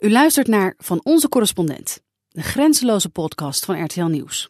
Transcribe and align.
U 0.00 0.10
luistert 0.10 0.46
naar 0.46 0.74
Van 0.78 1.00
Onze 1.02 1.28
Correspondent, 1.28 2.02
de 2.28 2.42
grenzeloze 2.42 3.08
podcast 3.08 3.64
van 3.64 3.84
RTL 3.84 4.04
Nieuws. 4.04 4.46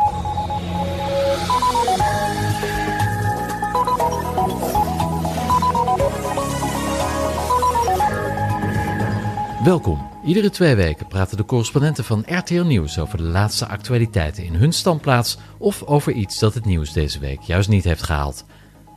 Welkom. 9.64 10.08
Iedere 10.24 10.50
twee 10.50 10.74
weken 10.74 11.06
praten 11.06 11.36
de 11.36 11.44
correspondenten 11.44 12.04
van 12.04 12.24
RTL 12.26 12.62
Nieuws 12.62 12.98
over 12.98 13.18
de 13.18 13.24
laatste 13.24 13.66
actualiteiten 13.66 14.44
in 14.44 14.54
hun 14.54 14.72
standplaats 14.72 15.38
of 15.58 15.82
over 15.82 16.12
iets 16.12 16.38
dat 16.38 16.54
het 16.54 16.64
nieuws 16.64 16.92
deze 16.92 17.18
week 17.18 17.40
juist 17.40 17.68
niet 17.68 17.84
heeft 17.84 18.02
gehaald. 18.02 18.44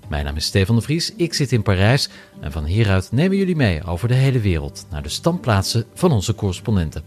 Mijn 0.10 0.26
naam 0.26 0.36
is 0.36 0.46
Stefan 0.46 0.76
de 0.76 0.82
Vries, 0.82 1.14
ik 1.16 1.34
zit 1.34 1.52
in 1.52 1.64
Parijs 1.64 2.10
en 2.40 2.52
van 2.52 2.66
hieruit 2.66 3.12
nemen 3.12 3.38
jullie 3.38 3.56
mee 3.56 3.84
over 3.84 4.08
de 4.08 4.14
hele 4.14 4.40
wereld 4.40 4.86
naar 4.90 5.04
de 5.04 5.10
standplaatsen 5.10 5.86
van 5.94 6.12
onze 6.12 6.36
correspondenten. 6.36 7.04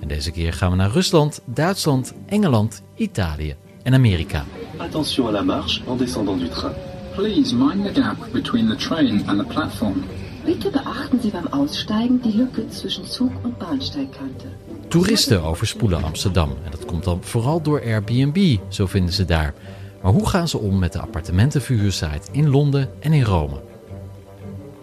En 0.00 0.08
deze 0.08 0.30
keer 0.30 0.52
gaan 0.52 0.70
we 0.70 0.76
naar 0.76 0.90
Rusland, 0.90 1.40
Duitsland, 1.44 2.14
Engeland, 2.26 2.82
Italië 2.96 3.56
en 3.82 3.94
Amerika. 3.94 4.44
Attention 4.76 5.26
à 5.26 5.30
la 5.30 5.42
marche 5.42 5.82
en 5.88 5.96
descendant 5.96 6.40
du 6.40 6.48
train. 6.48 6.74
Please 7.14 7.54
mind 7.54 7.94
the 7.94 8.02
gap 8.02 8.32
between 8.32 8.68
the 8.68 8.76
train 8.76 9.28
and 9.28 9.38
the 9.38 9.46
platform. 9.54 10.04
Bitte 10.44 10.70
beachten 10.70 11.20
Sie 11.20 11.30
beim 11.30 11.46
Aussteigen 11.46 12.20
die 12.22 12.32
Lücke 12.32 12.68
zwischen 12.68 13.04
Zug- 13.04 13.44
und 13.44 13.58
Bahnsteigkante. 13.58 14.46
Toeristen 14.88 15.42
overspoelen 15.42 16.04
Amsterdam 16.04 16.50
en 16.64 16.70
dat 16.70 16.84
komt 16.84 17.04
dan 17.04 17.18
vooral 17.22 17.62
door 17.62 17.80
Airbnb, 17.80 18.58
zo 18.68 18.86
vinden 18.86 19.12
ze 19.14 19.24
daar. 19.24 19.54
Maar 20.04 20.12
hoe 20.12 20.28
gaan 20.28 20.48
ze 20.48 20.58
om 20.58 20.78
met 20.78 20.92
de 20.92 21.00
appartementenverhuursite 21.00 22.28
in 22.30 22.48
Londen 22.48 22.90
en 23.00 23.12
in 23.12 23.22
Rome? 23.22 23.62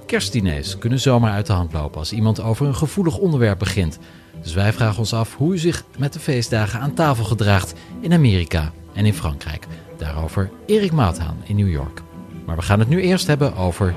Kerstdiners 0.05 0.77
kunnen 0.77 0.99
zomaar 0.99 1.31
uit 1.31 1.47
de 1.47 1.53
hand 1.53 1.73
lopen 1.73 1.99
als 1.99 2.11
iemand 2.11 2.41
over 2.41 2.67
een 2.67 2.75
gevoelig 2.75 3.17
onderwerp 3.17 3.59
begint. 3.59 3.99
Dus 4.41 4.53
wij 4.53 4.73
vragen 4.73 4.99
ons 4.99 5.13
af 5.13 5.35
hoe 5.35 5.53
u 5.53 5.57
zich 5.57 5.83
met 5.97 6.13
de 6.13 6.19
feestdagen 6.19 6.79
aan 6.79 6.93
tafel 6.93 7.23
gedraagt 7.23 7.73
in 7.99 8.13
Amerika 8.13 8.71
en 8.93 9.05
in 9.05 9.13
Frankrijk. 9.13 9.67
Daarover 9.97 10.49
Erik 10.65 10.91
Maathaan 10.91 11.37
in 11.43 11.55
New 11.55 11.71
York. 11.71 12.01
Maar 12.45 12.55
we 12.55 12.61
gaan 12.61 12.79
het 12.79 12.89
nu 12.89 13.01
eerst 13.01 13.27
hebben 13.27 13.55
over 13.55 13.95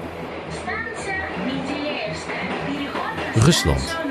Rusland. 3.34 4.03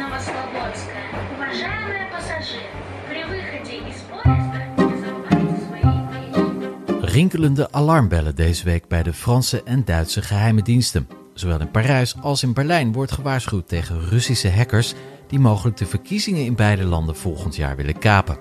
Rinkelende 7.14 7.72
alarmbellen 7.72 8.36
deze 8.36 8.64
week 8.64 8.88
bij 8.88 9.03
de 9.03 9.14
Franse 9.14 9.64
en 9.64 9.86
Duitse 9.86 10.22
geheime 10.22 10.61
diensten. 10.61 11.08
Zowel 11.33 11.59
in 11.59 11.72
Parijs 11.72 12.16
als 12.22 12.44
in 12.44 12.53
Berlijn 12.53 12.92
wordt 12.92 13.11
gewaarschuwd 13.11 13.67
tegen 13.67 14.00
Russische 14.00 14.52
hackers 14.52 14.94
die 15.28 15.39
mogelijk 15.39 15.78
de 15.78 15.86
verkiezingen 15.86 16.45
in 16.45 16.56
beide 16.56 16.84
landen 16.84 17.16
volgend 17.16 17.56
jaar 17.56 17.75
willen 17.75 18.00
kapen. 18.00 18.38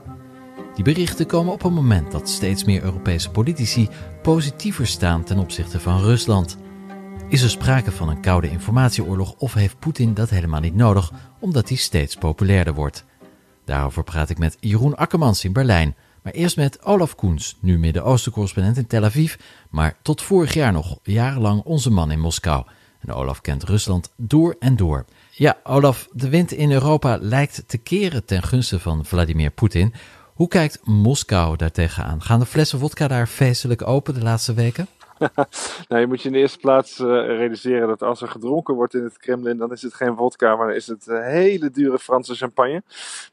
Die 0.74 0.84
berichten 0.84 1.26
komen 1.26 1.52
op 1.52 1.62
een 1.62 1.72
moment 1.72 2.12
dat 2.12 2.28
steeds 2.28 2.64
meer 2.64 2.82
Europese 2.82 3.30
politici 3.30 3.88
positiever 4.22 4.86
staan 4.86 5.24
ten 5.24 5.38
opzichte 5.38 5.80
van 5.80 6.00
Rusland. 6.00 6.56
Is 7.28 7.42
er 7.42 7.50
sprake 7.50 7.92
van 7.92 8.08
een 8.08 8.20
koude 8.20 8.50
informatieoorlog 8.50 9.34
of 9.38 9.54
heeft 9.54 9.78
Poetin 9.78 10.14
dat 10.14 10.30
helemaal 10.30 10.60
niet 10.60 10.74
nodig 10.74 11.12
omdat 11.40 11.68
hij 11.68 11.78
steeds 11.78 12.16
populairder 12.16 12.74
wordt? 12.74 13.04
Daarover 13.64 14.04
praat 14.04 14.30
ik 14.30 14.38
met 14.38 14.56
Jeroen 14.60 14.96
Akkermans 14.96 15.44
in 15.44 15.52
Berlijn. 15.52 15.94
Maar 16.22 16.32
eerst 16.32 16.56
met 16.56 16.82
Olaf 16.82 17.14
Koens, 17.14 17.56
nu 17.60 17.78
Midden-Oosten-correspondent 17.78 18.76
in 18.76 18.86
Tel 18.86 19.04
Aviv, 19.04 19.34
maar 19.70 19.96
tot 20.02 20.22
vorig 20.22 20.54
jaar 20.54 20.72
nog 20.72 20.98
jarenlang 21.02 21.62
onze 21.62 21.90
man 21.90 22.10
in 22.10 22.20
Moskou. 22.20 22.64
En 23.00 23.12
Olaf 23.12 23.40
kent 23.40 23.64
Rusland 23.64 24.12
door 24.16 24.56
en 24.58 24.76
door. 24.76 25.04
Ja, 25.30 25.56
Olaf, 25.64 26.08
de 26.12 26.28
wind 26.28 26.52
in 26.52 26.72
Europa 26.72 27.18
lijkt 27.20 27.62
te 27.66 27.78
keren 27.78 28.24
ten 28.24 28.42
gunste 28.42 28.78
van 28.78 29.04
Vladimir 29.04 29.50
Poetin. 29.50 29.94
Hoe 30.34 30.48
kijkt 30.48 30.86
Moskou 30.86 31.56
daartegen 31.56 32.04
aan? 32.04 32.22
Gaan 32.22 32.38
de 32.38 32.46
flessen 32.46 32.78
vodka 32.78 33.08
daar 33.08 33.26
feestelijk 33.26 33.86
open 33.86 34.14
de 34.14 34.22
laatste 34.22 34.54
weken? 34.54 34.86
nou, 35.88 36.00
je 36.00 36.06
moet 36.06 36.22
je 36.22 36.28
in 36.28 36.34
de 36.34 36.40
eerste 36.40 36.58
plaats 36.58 36.98
uh, 36.98 37.06
realiseren 37.06 37.88
dat 37.88 38.02
als 38.02 38.22
er 38.22 38.28
gedronken 38.28 38.74
wordt 38.74 38.94
in 38.94 39.04
het 39.04 39.18
Kremlin, 39.18 39.56
dan 39.56 39.72
is 39.72 39.82
het 39.82 39.94
geen 39.94 40.16
vodka, 40.16 40.56
maar 40.56 40.66
dan 40.66 40.76
is 40.76 40.86
het 40.86 41.06
uh, 41.06 41.24
hele 41.24 41.70
dure 41.70 41.98
Franse 41.98 42.34
champagne. 42.34 42.82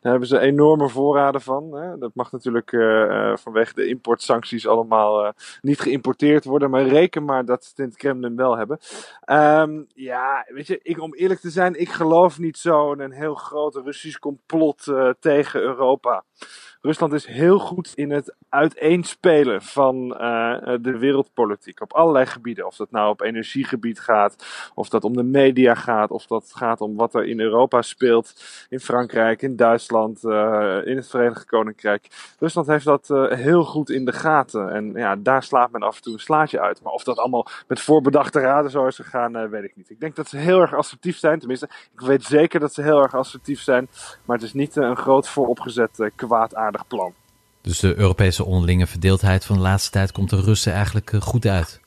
Daar 0.02 0.12
hebben 0.12 0.30
ze 0.30 0.40
enorme 0.40 0.90
voorraden 0.90 1.42
van. 1.42 1.74
Hè. 1.76 1.98
Dat 1.98 2.12
mag 2.14 2.32
natuurlijk 2.32 2.72
uh, 2.72 3.36
vanwege 3.36 3.74
de 3.74 3.88
importsancties 3.88 4.68
allemaal 4.68 5.34
niet 5.62 5.80
geïmporteerd 5.80 6.46
worden, 6.46 6.70
maar 6.70 6.88
reken 6.88 7.24
maar 7.24 7.46
dat 7.46 7.64
ze 7.64 7.70
het 7.70 7.80
in 7.80 7.86
het 7.86 7.98
Kremlin 7.98 8.36
wel 8.36 8.58
hebben. 8.58 8.80
Um, 9.26 9.88
ja, 9.94 10.46
weet 10.48 10.68
je, 10.68 10.80
ik, 10.84 11.02
om 11.02 11.14
eerlijk 11.14 11.40
te 11.40 11.50
zijn, 11.50 11.80
ik 11.80 11.90
geloof 11.90 12.40
niet 12.40 12.58
zo 12.58 12.92
in 12.92 13.00
een 13.00 13.12
heel 13.12 13.36
groot 13.36 13.76
Russisch 13.76 14.20
complot 14.20 14.84
tegen 15.20 15.62
Europa. 15.62 16.24
Rusland 16.82 17.14
is 17.14 17.26
heel 17.26 17.60
goed 17.60 17.92
in 17.96 18.12
het 18.12 18.36
uiteenspelen 18.50 19.62
van 19.62 19.96
uh, 19.96 20.58
de 20.82 20.98
wereldpolitiek 21.00 21.82
op 21.82 21.94
allerlei 21.94 22.26
gebieden. 22.26 22.66
Of 22.66 22.76
dat 22.76 22.92
nou 22.92 23.10
op 23.10 23.22
energiegebied 23.22 24.00
gaat, 24.00 24.46
of 24.76 24.90
dat 24.90 25.04
om 25.04 25.16
de 25.16 25.24
media 25.24 25.76
gaat, 25.76 26.12
of 26.12 26.26
dat 26.26 26.52
gaat 26.56 26.82
om 26.82 26.96
wat 26.96 27.14
er 27.14 27.26
in 27.26 27.40
Europa 27.40 27.82
speelt, 27.82 28.34
in 28.70 28.80
Frankrijk, 28.80 29.42
in 29.42 29.56
Duitsland, 29.56 30.24
uh, 30.24 30.78
in 30.84 30.96
het 30.96 31.10
Verenigd 31.10 31.46
Koninkrijk. 31.46 32.08
Rusland 32.40 32.68
heeft 32.68 32.86
dat 32.86 33.08
heel 33.30 33.64
goed 33.64 33.90
in 33.90 34.06
de 34.06 34.14
gaten. 34.14 34.70
En 34.70 34.92
ja, 34.94 35.16
daar 35.16 35.44
slaat 35.44 35.72
men 35.72 35.82
af 35.82 35.96
en 35.96 36.02
toe 36.02 36.14
een 36.14 36.20
slaatje 36.20 36.60
uit. 36.60 36.84
Maar 36.84 36.94
of 36.94 37.04
dat 37.04 37.18
allemaal 37.18 37.48
met 37.68 37.80
voorbedachte 37.80 38.40
raden 38.40 38.72
zo 38.72 38.86
is 38.86 38.96
gegaan, 38.96 39.50
weet 39.50 39.64
ik 39.64 39.76
niet. 39.76 39.90
Ik 39.90 40.00
denk 40.00 40.16
dat 40.16 40.28
ze 40.28 40.38
heel 40.38 40.62
erg 40.62 40.74
assertief 40.74 41.18
zijn. 41.18 41.40
Tenminste, 41.40 41.70
ik 41.94 42.00
weet 42.00 42.24
zeker 42.24 42.60
dat 42.60 42.74
ze 42.74 42.82
heel 42.82 43.02
erg 43.02 43.16
assertief 43.16 43.62
zijn. 43.62 43.90
Maar 44.26 44.38
het 44.38 44.46
is 44.46 44.54
niet 44.54 44.76
een 44.76 44.98
groot 44.98 45.28
vooropgezet 45.28 46.12
plan. 46.88 47.14
Dus 47.62 47.80
de 47.80 47.98
Europese 47.98 48.46
onderlinge 48.46 48.88
verdeeldheid 48.88 49.46
van 49.46 49.56
de 49.56 49.62
laatste 49.62 49.92
tijd 49.92 50.12
komt 50.12 50.30
de 50.30 50.42
Russen 50.42 50.74
eigenlijk 50.74 51.12
goed 51.20 51.46
uit. 51.46 51.80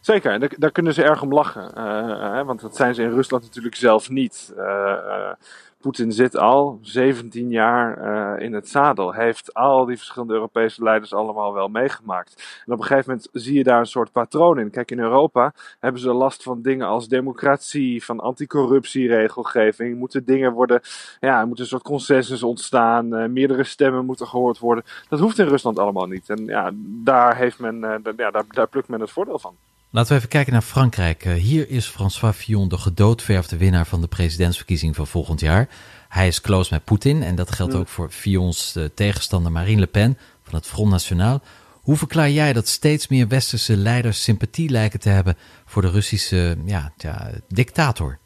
Zeker, 0.00 0.40
daar, 0.40 0.52
daar 0.56 0.72
kunnen 0.72 0.94
ze 0.94 1.02
erg 1.02 1.22
om 1.22 1.32
lachen. 1.32 1.70
Uh, 1.76 2.42
want 2.46 2.60
dat 2.60 2.76
zijn 2.76 2.94
ze 2.94 3.02
in 3.02 3.10
Rusland 3.10 3.42
natuurlijk 3.42 3.74
zelf 3.74 4.10
niet. 4.10 4.52
Uh, 4.56 5.32
Poetin 5.80 6.12
zit 6.12 6.36
al 6.36 6.78
17 6.82 7.50
jaar 7.50 7.98
uh, 8.38 8.44
in 8.44 8.52
het 8.52 8.68
zadel. 8.68 9.12
Heeft 9.12 9.54
al 9.54 9.84
die 9.84 9.96
verschillende 9.96 10.34
Europese 10.34 10.82
leiders 10.82 11.14
allemaal 11.14 11.52
wel 11.52 11.68
meegemaakt. 11.68 12.62
En 12.66 12.72
op 12.72 12.78
een 12.78 12.86
gegeven 12.86 13.10
moment 13.10 13.28
zie 13.32 13.56
je 13.56 13.64
daar 13.64 13.78
een 13.80 13.86
soort 13.86 14.12
patroon 14.12 14.58
in. 14.58 14.70
Kijk, 14.70 14.90
in 14.90 14.98
Europa 14.98 15.52
hebben 15.78 16.00
ze 16.00 16.12
last 16.12 16.42
van 16.42 16.62
dingen 16.62 16.86
als 16.86 17.08
democratie, 17.08 18.04
van 18.04 18.20
anticorruptieregelgeving. 18.20 19.98
Moeten 19.98 20.24
dingen 20.24 20.52
worden, 20.52 20.80
ja, 21.20 21.40
er 21.40 21.46
moet 21.46 21.58
een 21.58 21.66
soort 21.66 21.82
consensus 21.82 22.42
ontstaan. 22.42 23.14
Uh, 23.14 23.28
meerdere 23.28 23.64
stemmen 23.64 24.04
moeten 24.04 24.26
gehoord 24.26 24.58
worden. 24.58 24.84
Dat 25.08 25.20
hoeft 25.20 25.38
in 25.38 25.48
Rusland 25.48 25.78
allemaal 25.78 26.06
niet. 26.06 26.30
En 26.30 26.44
ja, 26.44 26.70
daar, 27.04 27.36
heeft 27.36 27.58
men, 27.58 27.76
uh, 27.76 28.12
ja, 28.16 28.44
daar 28.48 28.68
plukt 28.68 28.88
men 28.88 29.00
het 29.00 29.10
voordeel 29.10 29.38
van. 29.38 29.56
Laten 29.90 30.10
we 30.10 30.16
even 30.16 30.28
kijken 30.28 30.52
naar 30.52 30.62
Frankrijk. 30.62 31.24
Hier 31.24 31.70
is 31.70 31.86
François 31.86 32.36
Fillon 32.36 32.68
de 32.68 32.78
gedoodverfde 32.78 33.56
winnaar 33.56 33.86
van 33.86 34.00
de 34.00 34.06
presidentsverkiezing 34.06 34.96
van 34.96 35.06
volgend 35.06 35.40
jaar. 35.40 35.68
Hij 36.08 36.26
is 36.26 36.40
close 36.40 36.72
met 36.72 36.84
Poetin 36.84 37.22
en 37.22 37.34
dat 37.34 37.52
geldt 37.52 37.74
ook 37.74 37.88
voor 37.88 38.10
Fillons 38.10 38.78
tegenstander 38.94 39.52
Marine 39.52 39.80
Le 39.80 39.86
Pen 39.86 40.18
van 40.42 40.54
het 40.54 40.66
Front 40.66 40.90
National. 40.90 41.40
Hoe 41.72 41.96
verklaar 41.96 42.30
jij 42.30 42.52
dat 42.52 42.68
steeds 42.68 43.08
meer 43.08 43.28
westerse 43.28 43.76
leiders 43.76 44.22
sympathie 44.22 44.70
lijken 44.70 45.00
te 45.00 45.08
hebben 45.08 45.36
voor 45.66 45.82
de 45.82 45.90
Russische 45.90 46.56
ja, 46.64 46.92
ja, 46.96 47.30
dictator? 47.48 48.18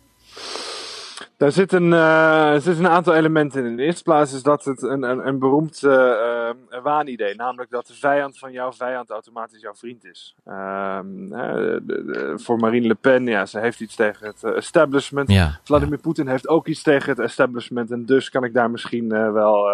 Daar 1.43 1.53
zit 1.53 1.73
een, 1.73 1.93
uh, 1.93 2.55
zit 2.59 2.79
een 2.79 2.89
aantal 2.89 3.15
elementen 3.15 3.65
in. 3.65 3.71
In 3.71 3.77
de 3.77 3.83
eerste 3.83 4.03
plaats 4.03 4.33
is 4.33 4.43
dat 4.43 4.65
het 4.65 4.83
een, 4.83 5.03
een, 5.03 5.27
een 5.27 5.39
beroemd 5.39 5.83
uh, 5.83 5.93
uh, 5.93 6.83
waanidee. 6.83 7.35
Namelijk 7.35 7.71
dat 7.71 7.87
de 7.87 7.95
vijand 7.95 8.39
van 8.39 8.53
jouw 8.53 8.73
vijand 8.73 9.11
automatisch 9.11 9.61
jouw 9.61 9.75
vriend 9.75 10.05
is. 10.05 10.35
de, 10.45 11.83
de, 11.87 12.33
voor 12.37 12.59
Marine 12.59 12.87
Le 12.87 12.95
Pen, 12.95 13.27
ja, 13.27 13.47
ze 13.47 13.59
heeft 13.59 13.81
iets 13.81 13.95
tegen 13.95 14.27
het 14.27 14.45
establishment. 14.45 15.31
Ja, 15.31 15.61
Vladimir 15.65 15.95
ja. 15.97 16.01
Poetin 16.03 16.29
heeft 16.29 16.49
ook 16.49 16.67
iets 16.67 16.83
tegen 16.83 17.11
het 17.11 17.19
establishment. 17.19 17.91
En 17.91 18.07
dus 18.07 18.31
kan 18.31 18.45
ik 18.45 18.55
daar 18.55 18.71
misschien 18.71 19.33
wel 19.33 19.69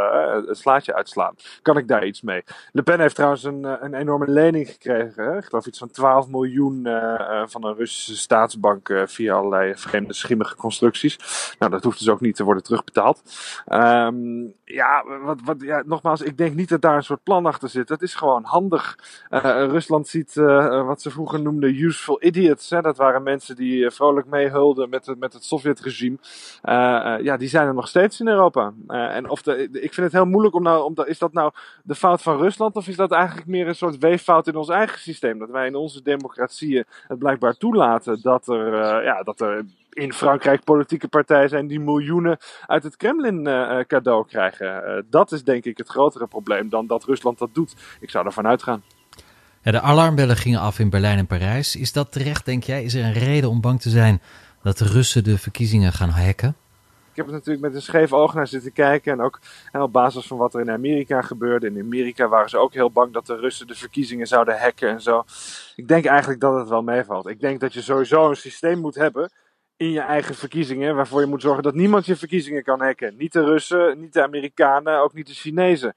een 0.46 0.56
slaatje 0.56 0.94
uitslaan. 0.94 1.34
Kan 1.62 1.76
ik 1.76 1.88
daar 1.88 2.06
iets 2.06 2.22
mee? 2.22 2.42
Le 2.72 2.82
Pen 2.82 3.00
heeft 3.00 3.14
trouwens 3.14 3.44
een, 3.44 3.84
een 3.84 3.94
enorme 3.94 4.28
lening 4.28 4.68
gekregen. 4.68 5.24
Hè? 5.24 5.36
Ik 5.36 5.44
geloof 5.44 5.66
iets 5.66 5.78
van 5.78 5.90
12 5.90 6.28
miljoen 6.28 6.82
van 7.46 7.64
een 7.64 7.74
Russische 7.74 8.16
staatsbank 8.16 9.02
via 9.06 9.34
allerlei 9.34 9.76
vreemde 9.76 10.12
schimmige 10.12 10.56
constructies. 10.56 11.16
Nou, 11.58 11.70
dat 11.72 11.84
hoeft 11.84 11.98
dus 11.98 12.08
ook 12.08 12.20
niet 12.20 12.36
te 12.36 12.44
worden 12.44 12.62
terugbetaald. 12.62 13.22
Um, 13.72 14.54
ja, 14.68 15.04
wat, 15.22 15.40
wat, 15.44 15.56
ja, 15.60 15.82
nogmaals, 15.86 16.20
ik 16.20 16.36
denk 16.36 16.54
niet 16.54 16.68
dat 16.68 16.80
daar 16.80 16.96
een 16.96 17.02
soort 17.02 17.22
plan 17.22 17.46
achter 17.46 17.68
zit. 17.68 17.88
Dat 17.88 18.02
is 18.02 18.14
gewoon 18.14 18.44
handig. 18.44 18.98
Uh, 19.30 19.40
Rusland 19.70 20.08
ziet 20.08 20.34
uh, 20.34 20.86
wat 20.86 21.02
ze 21.02 21.10
vroeger 21.10 21.40
noemden 21.40 21.82
useful 21.82 22.22
idiots. 22.24 22.70
Hè? 22.70 22.80
Dat 22.80 22.96
waren 22.96 23.22
mensen 23.22 23.56
die 23.56 23.90
vrolijk 23.90 24.26
meehulden 24.26 24.88
met, 24.88 25.14
met 25.18 25.32
het 25.32 25.44
Sovjetregime. 25.44 26.18
ja, 27.22 27.36
die 27.36 27.48
zijn 27.48 27.66
er 27.66 27.74
nog 27.74 27.88
steeds 27.88 28.20
in 28.20 28.28
Europa. 28.28 28.72
en 28.88 29.28
of 29.28 29.42
de, 29.42 29.68
ik 29.70 29.94
vind 29.94 30.06
het 30.06 30.12
heel 30.12 30.26
moeilijk 30.26 30.54
om 30.54 30.62
nou, 30.62 30.84
om 30.84 30.94
dat, 30.94 31.06
is 31.06 31.18
dat 31.18 31.32
nou 31.32 31.52
de 31.82 31.94
fout 31.94 32.22
van 32.22 32.36
Rusland 32.36 32.76
of 32.76 32.88
is 32.88 32.96
dat 32.96 33.12
eigenlijk 33.12 33.46
meer 33.46 33.68
een 33.68 33.74
soort 33.74 33.98
weeffout 33.98 34.46
in 34.46 34.56
ons 34.56 34.68
eigen 34.68 34.98
systeem? 34.98 35.38
Dat 35.38 35.50
wij 35.50 35.66
in 35.66 35.74
onze 35.74 36.02
democratieën 36.02 36.84
het 37.06 37.18
blijkbaar 37.18 37.56
toelaten 37.56 38.22
dat 38.22 38.48
er, 38.48 39.04
ja, 39.04 39.22
dat 39.22 39.40
er 39.40 39.64
in 39.92 40.12
Frankrijk 40.12 40.64
politieke 40.64 41.08
partijen 41.08 41.48
zijn 41.48 41.66
die 41.66 41.80
miljoenen 41.80 42.38
uit 42.66 42.82
het 42.82 42.96
Kremlin 42.96 43.44
cadeau 43.86 44.26
krijgen. 44.26 44.57
Dat 45.10 45.32
is 45.32 45.44
denk 45.44 45.64
ik 45.64 45.78
het 45.78 45.88
grotere 45.88 46.26
probleem 46.26 46.68
dan 46.68 46.86
dat 46.86 47.04
Rusland 47.04 47.38
dat 47.38 47.54
doet. 47.54 47.74
Ik 48.00 48.10
zou 48.10 48.26
ervan 48.26 48.46
uitgaan. 48.46 48.82
Ja, 49.62 49.70
de 49.70 49.80
alarmbellen 49.80 50.36
gingen 50.36 50.60
af 50.60 50.78
in 50.78 50.90
Berlijn 50.90 51.18
en 51.18 51.26
Parijs. 51.26 51.76
Is 51.76 51.92
dat 51.92 52.12
terecht, 52.12 52.44
denk 52.44 52.62
jij? 52.62 52.84
Is 52.84 52.94
er 52.94 53.04
een 53.04 53.12
reden 53.12 53.50
om 53.50 53.60
bang 53.60 53.80
te 53.80 53.90
zijn 53.90 54.20
dat 54.62 54.78
de 54.78 54.84
Russen 54.84 55.24
de 55.24 55.38
verkiezingen 55.38 55.92
gaan 55.92 56.08
hacken? 56.08 56.56
Ik 57.10 57.24
heb 57.24 57.26
er 57.26 57.32
natuurlijk 57.32 57.66
met 57.66 57.74
een 57.74 57.82
scheef 57.82 58.12
oog 58.12 58.34
naar 58.34 58.46
zitten 58.46 58.72
kijken. 58.72 59.12
En 59.12 59.20
ook 59.20 59.40
en 59.72 59.82
op 59.82 59.92
basis 59.92 60.26
van 60.26 60.38
wat 60.38 60.54
er 60.54 60.60
in 60.60 60.70
Amerika 60.70 61.22
gebeurde. 61.22 61.66
In 61.66 61.80
Amerika 61.80 62.28
waren 62.28 62.48
ze 62.48 62.58
ook 62.58 62.74
heel 62.74 62.90
bang 62.90 63.12
dat 63.12 63.26
de 63.26 63.36
Russen 63.36 63.66
de 63.66 63.74
verkiezingen 63.74 64.26
zouden 64.26 64.58
hacken 64.58 64.88
en 64.88 65.00
zo. 65.00 65.24
Ik 65.76 65.88
denk 65.88 66.04
eigenlijk 66.04 66.40
dat 66.40 66.58
het 66.58 66.68
wel 66.68 66.82
meevalt. 66.82 67.28
Ik 67.28 67.40
denk 67.40 67.60
dat 67.60 67.72
je 67.72 67.82
sowieso 67.82 68.28
een 68.28 68.36
systeem 68.36 68.78
moet 68.78 68.94
hebben 68.94 69.30
in 69.78 69.90
je 69.90 70.00
eigen 70.00 70.34
verkiezingen. 70.34 70.96
Waarvoor 70.96 71.20
je 71.20 71.26
moet 71.26 71.42
zorgen 71.42 71.62
dat 71.62 71.74
niemand 71.74 72.06
je 72.06 72.16
verkiezingen 72.16 72.62
kan 72.62 72.80
hacken. 72.80 73.16
Niet 73.16 73.32
de 73.32 73.44
Russen, 73.44 74.00
niet 74.00 74.12
de 74.12 74.22
Amerikanen, 74.22 75.00
ook 75.00 75.14
niet 75.14 75.26
de 75.26 75.34
Chinezen. 75.34 75.94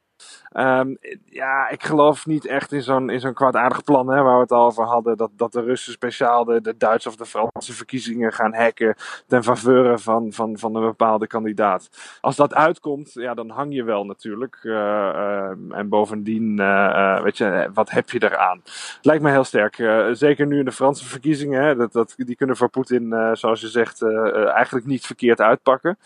Um, 0.53 0.97
ja, 1.25 1.69
ik 1.69 1.83
geloof 1.83 2.25
niet 2.25 2.45
echt 2.45 2.71
in 2.71 2.81
zo'n, 2.81 3.09
in 3.09 3.19
zo'n 3.19 3.33
kwaadaardig 3.33 3.83
plan 3.83 4.07
hè, 4.07 4.21
waar 4.21 4.35
we 4.35 4.41
het 4.41 4.51
al 4.51 4.65
over 4.65 4.85
hadden. 4.85 5.17
Dat, 5.17 5.29
dat 5.35 5.51
de 5.51 5.61
Russen 5.61 5.93
speciaal 5.93 6.45
de, 6.45 6.61
de 6.61 6.77
Duitse 6.77 7.09
of 7.09 7.15
de 7.15 7.25
Franse 7.25 7.73
verkiezingen 7.73 8.33
gaan 8.33 8.55
hacken 8.55 8.95
ten 9.27 9.43
faveur 9.43 9.99
van, 9.99 10.33
van, 10.33 10.57
van 10.57 10.75
een 10.75 10.81
bepaalde 10.81 11.27
kandidaat. 11.27 11.89
Als 12.21 12.35
dat 12.35 12.53
uitkomt, 12.53 13.13
ja, 13.13 13.33
dan 13.33 13.49
hang 13.49 13.73
je 13.73 13.83
wel 13.83 14.05
natuurlijk. 14.05 14.59
Uh, 14.63 14.73
uh, 14.73 15.51
en 15.69 15.89
bovendien, 15.89 16.59
uh, 16.59 17.21
weet 17.21 17.37
je, 17.37 17.69
wat 17.73 17.89
heb 17.89 18.09
je 18.09 18.23
eraan? 18.23 18.61
Lijkt 19.01 19.23
me 19.23 19.29
heel 19.29 19.43
sterk. 19.43 19.75
zeker 20.11 20.47
nu 20.47 20.59
in 20.59 20.65
de 20.65 20.71
Franse 20.71 21.05
verkiezingen. 21.05 21.63
Hè, 21.63 21.75
dat, 21.75 21.93
dat, 21.93 22.13
die 22.17 22.35
kunnen 22.35 22.57
voor 22.57 22.69
Poetin, 22.69 23.15
zoals 23.33 23.61
je 23.61 23.67
zegt, 23.67 24.03
eigenlijk 24.45 24.85
niet 24.85 25.05
verkeerd 25.05 25.41
uitpakken. 25.41 25.97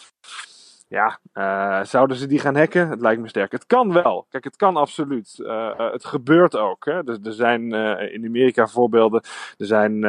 Ja, 0.87 1.19
uh, 1.33 1.83
zouden 1.83 2.17
ze 2.17 2.27
die 2.27 2.39
gaan 2.39 2.55
hacken? 2.55 2.89
Het 2.89 3.01
lijkt 3.01 3.21
me 3.21 3.27
sterk. 3.27 3.51
Het 3.51 3.65
kan 3.65 3.93
wel. 3.93 4.25
Kijk, 4.29 4.43
het 4.43 4.55
kan 4.55 4.77
absoluut. 4.77 5.35
Uh, 5.37 5.91
het 5.91 6.05
gebeurt 6.05 6.55
ook. 6.57 6.85
Hè? 6.85 7.03
Dus 7.03 7.17
er 7.23 7.33
zijn 7.33 7.71
in 8.11 8.25
Amerika 8.25 8.67
voorbeelden. 8.67 9.21
Er 9.57 9.65
zijn 9.65 10.05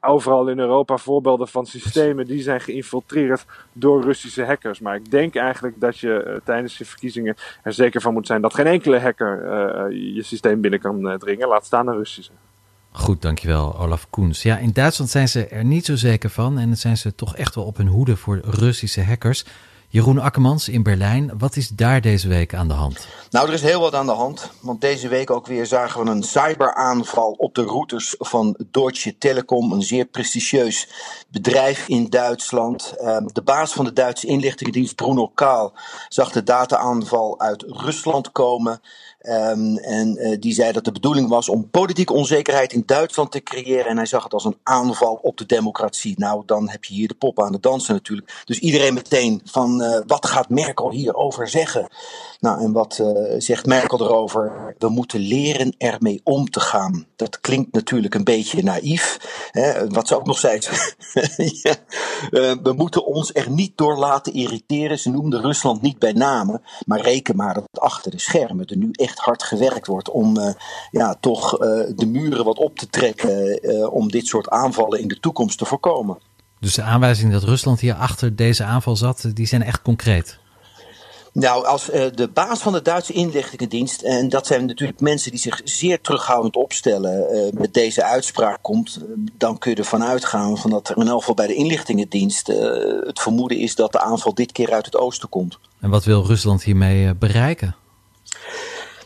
overal 0.00 0.48
in 0.48 0.58
Europa 0.58 0.96
voorbeelden 0.96 1.48
van 1.48 1.66
systemen 1.66 2.26
die 2.26 2.42
zijn 2.42 2.60
geïnfiltreerd 2.60 3.44
door 3.72 4.02
Russische 4.02 4.44
hackers. 4.44 4.80
Maar 4.80 4.94
ik 4.94 5.10
denk 5.10 5.36
eigenlijk 5.36 5.80
dat 5.80 5.98
je 5.98 6.40
tijdens 6.44 6.78
je 6.78 6.84
verkiezingen 6.84 7.36
er 7.62 7.72
zeker 7.72 8.00
van 8.00 8.12
moet 8.12 8.26
zijn 8.26 8.42
dat 8.42 8.54
geen 8.54 8.66
enkele 8.66 9.00
hacker 9.00 9.92
je 9.92 10.22
systeem 10.22 10.60
binnen 10.60 10.80
kan 10.80 11.18
dringen. 11.18 11.48
Laat 11.48 11.66
staan 11.66 11.88
een 11.88 11.96
Russische. 11.96 12.32
Goed, 12.90 13.22
dankjewel 13.22 13.78
Olaf 13.78 14.10
Koens. 14.10 14.42
Ja, 14.42 14.58
in 14.58 14.72
Duitsland 14.72 15.10
zijn 15.10 15.28
ze 15.28 15.46
er 15.46 15.64
niet 15.64 15.84
zo 15.84 15.96
zeker 15.96 16.30
van 16.30 16.58
en 16.58 16.76
zijn 16.76 16.96
ze 16.96 17.14
toch 17.14 17.36
echt 17.36 17.54
wel 17.54 17.64
op 17.64 17.76
hun 17.76 17.86
hoede 17.86 18.16
voor 18.16 18.40
Russische 18.44 19.02
hackers. 19.04 19.44
Jeroen 19.90 20.18
Akkermans 20.18 20.68
in 20.68 20.82
Berlijn, 20.82 21.38
wat 21.38 21.56
is 21.56 21.68
daar 21.68 22.00
deze 22.00 22.28
week 22.28 22.54
aan 22.54 22.68
de 22.68 22.74
hand? 22.74 23.06
Nou, 23.30 23.48
er 23.48 23.54
is 23.54 23.62
heel 23.62 23.80
wat 23.80 23.94
aan 23.94 24.06
de 24.06 24.12
hand. 24.12 24.50
Want 24.60 24.80
deze 24.80 25.08
week 25.08 25.30
ook 25.30 25.46
weer 25.46 25.66
zagen 25.66 26.04
we 26.04 26.10
een 26.10 26.22
cyberaanval 26.22 27.30
op 27.30 27.54
de 27.54 27.62
routers 27.62 28.14
van 28.18 28.56
Deutsche 28.70 29.18
Telekom. 29.18 29.72
Een 29.72 29.82
zeer 29.82 30.04
prestigieus 30.04 30.88
bedrijf 31.28 31.88
in 31.88 32.10
Duitsland. 32.10 32.94
Ehm, 32.98 33.26
de 33.32 33.42
baas 33.42 33.72
van 33.72 33.84
de 33.84 33.92
Duitse 33.92 34.26
inlichtingendienst, 34.26 34.94
Bruno 34.94 35.28
Kaal, 35.28 35.72
zag 36.08 36.32
de 36.32 36.42
data-aanval 36.42 37.40
uit 37.40 37.62
Rusland 37.62 38.32
komen. 38.32 38.80
Um, 39.20 39.76
en 39.76 40.16
uh, 40.18 40.36
die 40.40 40.54
zei 40.54 40.72
dat 40.72 40.84
de 40.84 40.92
bedoeling 40.92 41.28
was 41.28 41.48
om 41.48 41.70
politieke 41.70 42.12
onzekerheid 42.12 42.72
in 42.72 42.82
Duitsland 42.86 43.32
te 43.32 43.42
creëren. 43.42 43.86
En 43.86 43.96
hij 43.96 44.06
zag 44.06 44.22
het 44.22 44.32
als 44.32 44.44
een 44.44 44.58
aanval 44.62 45.18
op 45.22 45.36
de 45.36 45.46
democratie. 45.46 46.14
Nou, 46.18 46.42
dan 46.46 46.68
heb 46.68 46.84
je 46.84 46.94
hier 46.94 47.08
de 47.08 47.14
pop 47.14 47.42
aan 47.42 47.52
het 47.52 47.62
dansen 47.62 47.94
natuurlijk. 47.94 48.42
Dus 48.44 48.58
iedereen 48.58 48.94
meteen 48.94 49.40
van 49.44 49.82
uh, 49.82 50.00
wat 50.06 50.26
gaat 50.26 50.48
Merkel 50.48 50.90
hierover 50.90 51.48
zeggen? 51.48 51.88
Nou, 52.40 52.60
en 52.60 52.72
wat 52.72 52.98
uh, 53.00 53.34
zegt 53.38 53.66
Merkel 53.66 54.00
erover? 54.00 54.74
We 54.78 54.88
moeten 54.88 55.20
leren 55.20 55.74
ermee 55.78 56.20
om 56.24 56.50
te 56.50 56.60
gaan. 56.60 57.06
Dat 57.16 57.40
klinkt 57.40 57.72
natuurlijk 57.72 58.14
een 58.14 58.24
beetje 58.24 58.62
naïef. 58.62 59.18
Hè? 59.50 59.88
Wat 59.88 60.08
ze 60.08 60.16
ook 60.16 60.26
nog 60.26 60.38
zei. 60.38 60.58
we 62.62 62.72
moeten 62.76 63.06
ons 63.06 63.34
er 63.34 63.50
niet 63.50 63.76
door 63.76 63.98
laten 63.98 64.32
irriteren. 64.32 64.98
Ze 64.98 65.10
noemde 65.10 65.40
Rusland 65.40 65.82
niet 65.82 65.98
bij 65.98 66.12
name. 66.12 66.60
Maar 66.86 67.00
reken 67.00 67.36
maar 67.36 67.54
dat 67.54 67.64
achter 67.72 68.10
de 68.10 68.20
schermen 68.20 68.66
er 68.66 68.76
nu 68.76 68.88
echt 68.92 69.07
hard 69.14 69.42
gewerkt 69.42 69.86
wordt 69.86 70.10
om 70.10 70.38
uh, 70.38 70.50
ja, 70.90 71.16
toch 71.20 71.52
uh, 71.52 71.58
de 71.96 72.06
muren 72.06 72.44
wat 72.44 72.58
op 72.58 72.78
te 72.78 72.88
trekken 72.88 73.66
uh, 73.66 73.92
om 73.92 74.10
dit 74.10 74.26
soort 74.26 74.48
aanvallen 74.48 75.00
in 75.00 75.08
de 75.08 75.20
toekomst 75.20 75.58
te 75.58 75.64
voorkomen. 75.64 76.18
Dus 76.60 76.74
de 76.74 76.82
aanwijzingen 76.82 77.32
dat 77.32 77.42
Rusland 77.42 77.80
hier 77.80 77.94
achter 77.94 78.36
deze 78.36 78.64
aanval 78.64 78.96
zat, 78.96 79.30
die 79.34 79.46
zijn 79.46 79.62
echt 79.62 79.82
concreet? 79.82 80.38
Nou, 81.32 81.66
als 81.66 81.90
uh, 81.90 82.04
de 82.14 82.28
baas 82.28 82.58
van 82.60 82.72
de 82.72 82.82
Duitse 82.82 83.12
inlichtingendienst, 83.12 84.02
en 84.02 84.28
dat 84.28 84.46
zijn 84.46 84.66
natuurlijk 84.66 85.00
mensen 85.00 85.30
die 85.30 85.40
zich 85.40 85.60
zeer 85.64 86.00
terughoudend 86.00 86.56
opstellen, 86.56 87.36
uh, 87.36 87.52
met 87.52 87.74
deze 87.74 88.04
uitspraak 88.04 88.58
komt, 88.62 88.98
dan 89.36 89.58
kun 89.58 89.70
je 89.70 89.76
ervan 89.76 90.04
uitgaan 90.04 90.58
van 90.58 90.70
dat 90.70 90.88
er 90.88 90.96
in 90.96 91.08
elk 91.08 91.18
geval 91.18 91.34
bij 91.34 91.46
de 91.46 91.54
inlichtingendienst 91.54 92.48
uh, 92.48 92.56
het 93.06 93.20
vermoeden 93.20 93.58
is 93.58 93.74
dat 93.74 93.92
de 93.92 94.00
aanval 94.00 94.34
dit 94.34 94.52
keer 94.52 94.72
uit 94.72 94.84
het 94.84 94.96
oosten 94.96 95.28
komt. 95.28 95.58
En 95.80 95.90
wat 95.90 96.04
wil 96.04 96.26
Rusland 96.26 96.62
hiermee 96.62 97.14
bereiken? 97.14 97.76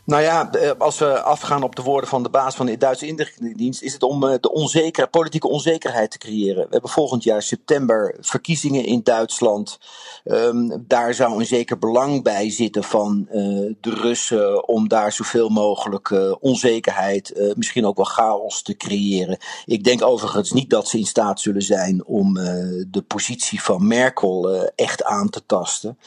Nou 0.05 0.23
ja, 0.23 0.51
als 0.79 0.99
we 0.99 1.21
afgaan 1.21 1.63
op 1.63 1.77
de 1.77 1.83
woorden 1.83 2.09
van 2.09 2.23
de 2.23 2.29
baas 2.29 2.55
van 2.55 2.67
de 2.67 2.77
Duitse 2.77 3.07
inlichtingendienst, 3.07 3.83
is 3.83 3.93
het 3.93 4.03
om 4.03 4.21
de 4.21 4.53
onzekere, 4.53 5.07
politieke 5.07 5.49
onzekerheid 5.49 6.11
te 6.11 6.19
creëren. 6.19 6.63
We 6.63 6.69
hebben 6.71 6.91
volgend 6.91 7.23
jaar 7.23 7.43
september 7.43 8.17
verkiezingen 8.21 8.85
in 8.85 9.01
Duitsland. 9.03 9.79
Um, 10.25 10.85
daar 10.89 11.15
zou 11.15 11.39
een 11.39 11.47
zeker 11.47 11.79
belang 11.79 12.23
bij 12.23 12.51
zitten 12.51 12.85
van 12.85 13.27
uh, 13.29 13.35
de 13.81 13.91
Russen 13.91 14.69
om 14.69 14.89
daar 14.89 15.13
zoveel 15.13 15.49
mogelijk 15.49 16.37
onzekerheid, 16.41 17.53
misschien 17.55 17.87
ook 17.87 17.97
wel 17.97 18.05
chaos 18.05 18.63
te 18.63 18.77
creëren. 18.77 19.39
Ik 19.65 19.85
denk 19.85 20.03
overigens 20.03 20.53
niet 20.53 20.71
dat 20.71 20.89
ze 20.89 20.99
in 20.99 21.07
staat 21.07 21.41
zullen 21.41 21.63
zijn 21.63 22.05
om 22.05 22.35
de 22.91 23.05
positie 23.07 23.63
van 23.63 23.87
Merkel 23.87 24.71
echt 24.75 25.05
aan 25.05 25.31
te 25.31 25.47
tasten. 25.47 25.99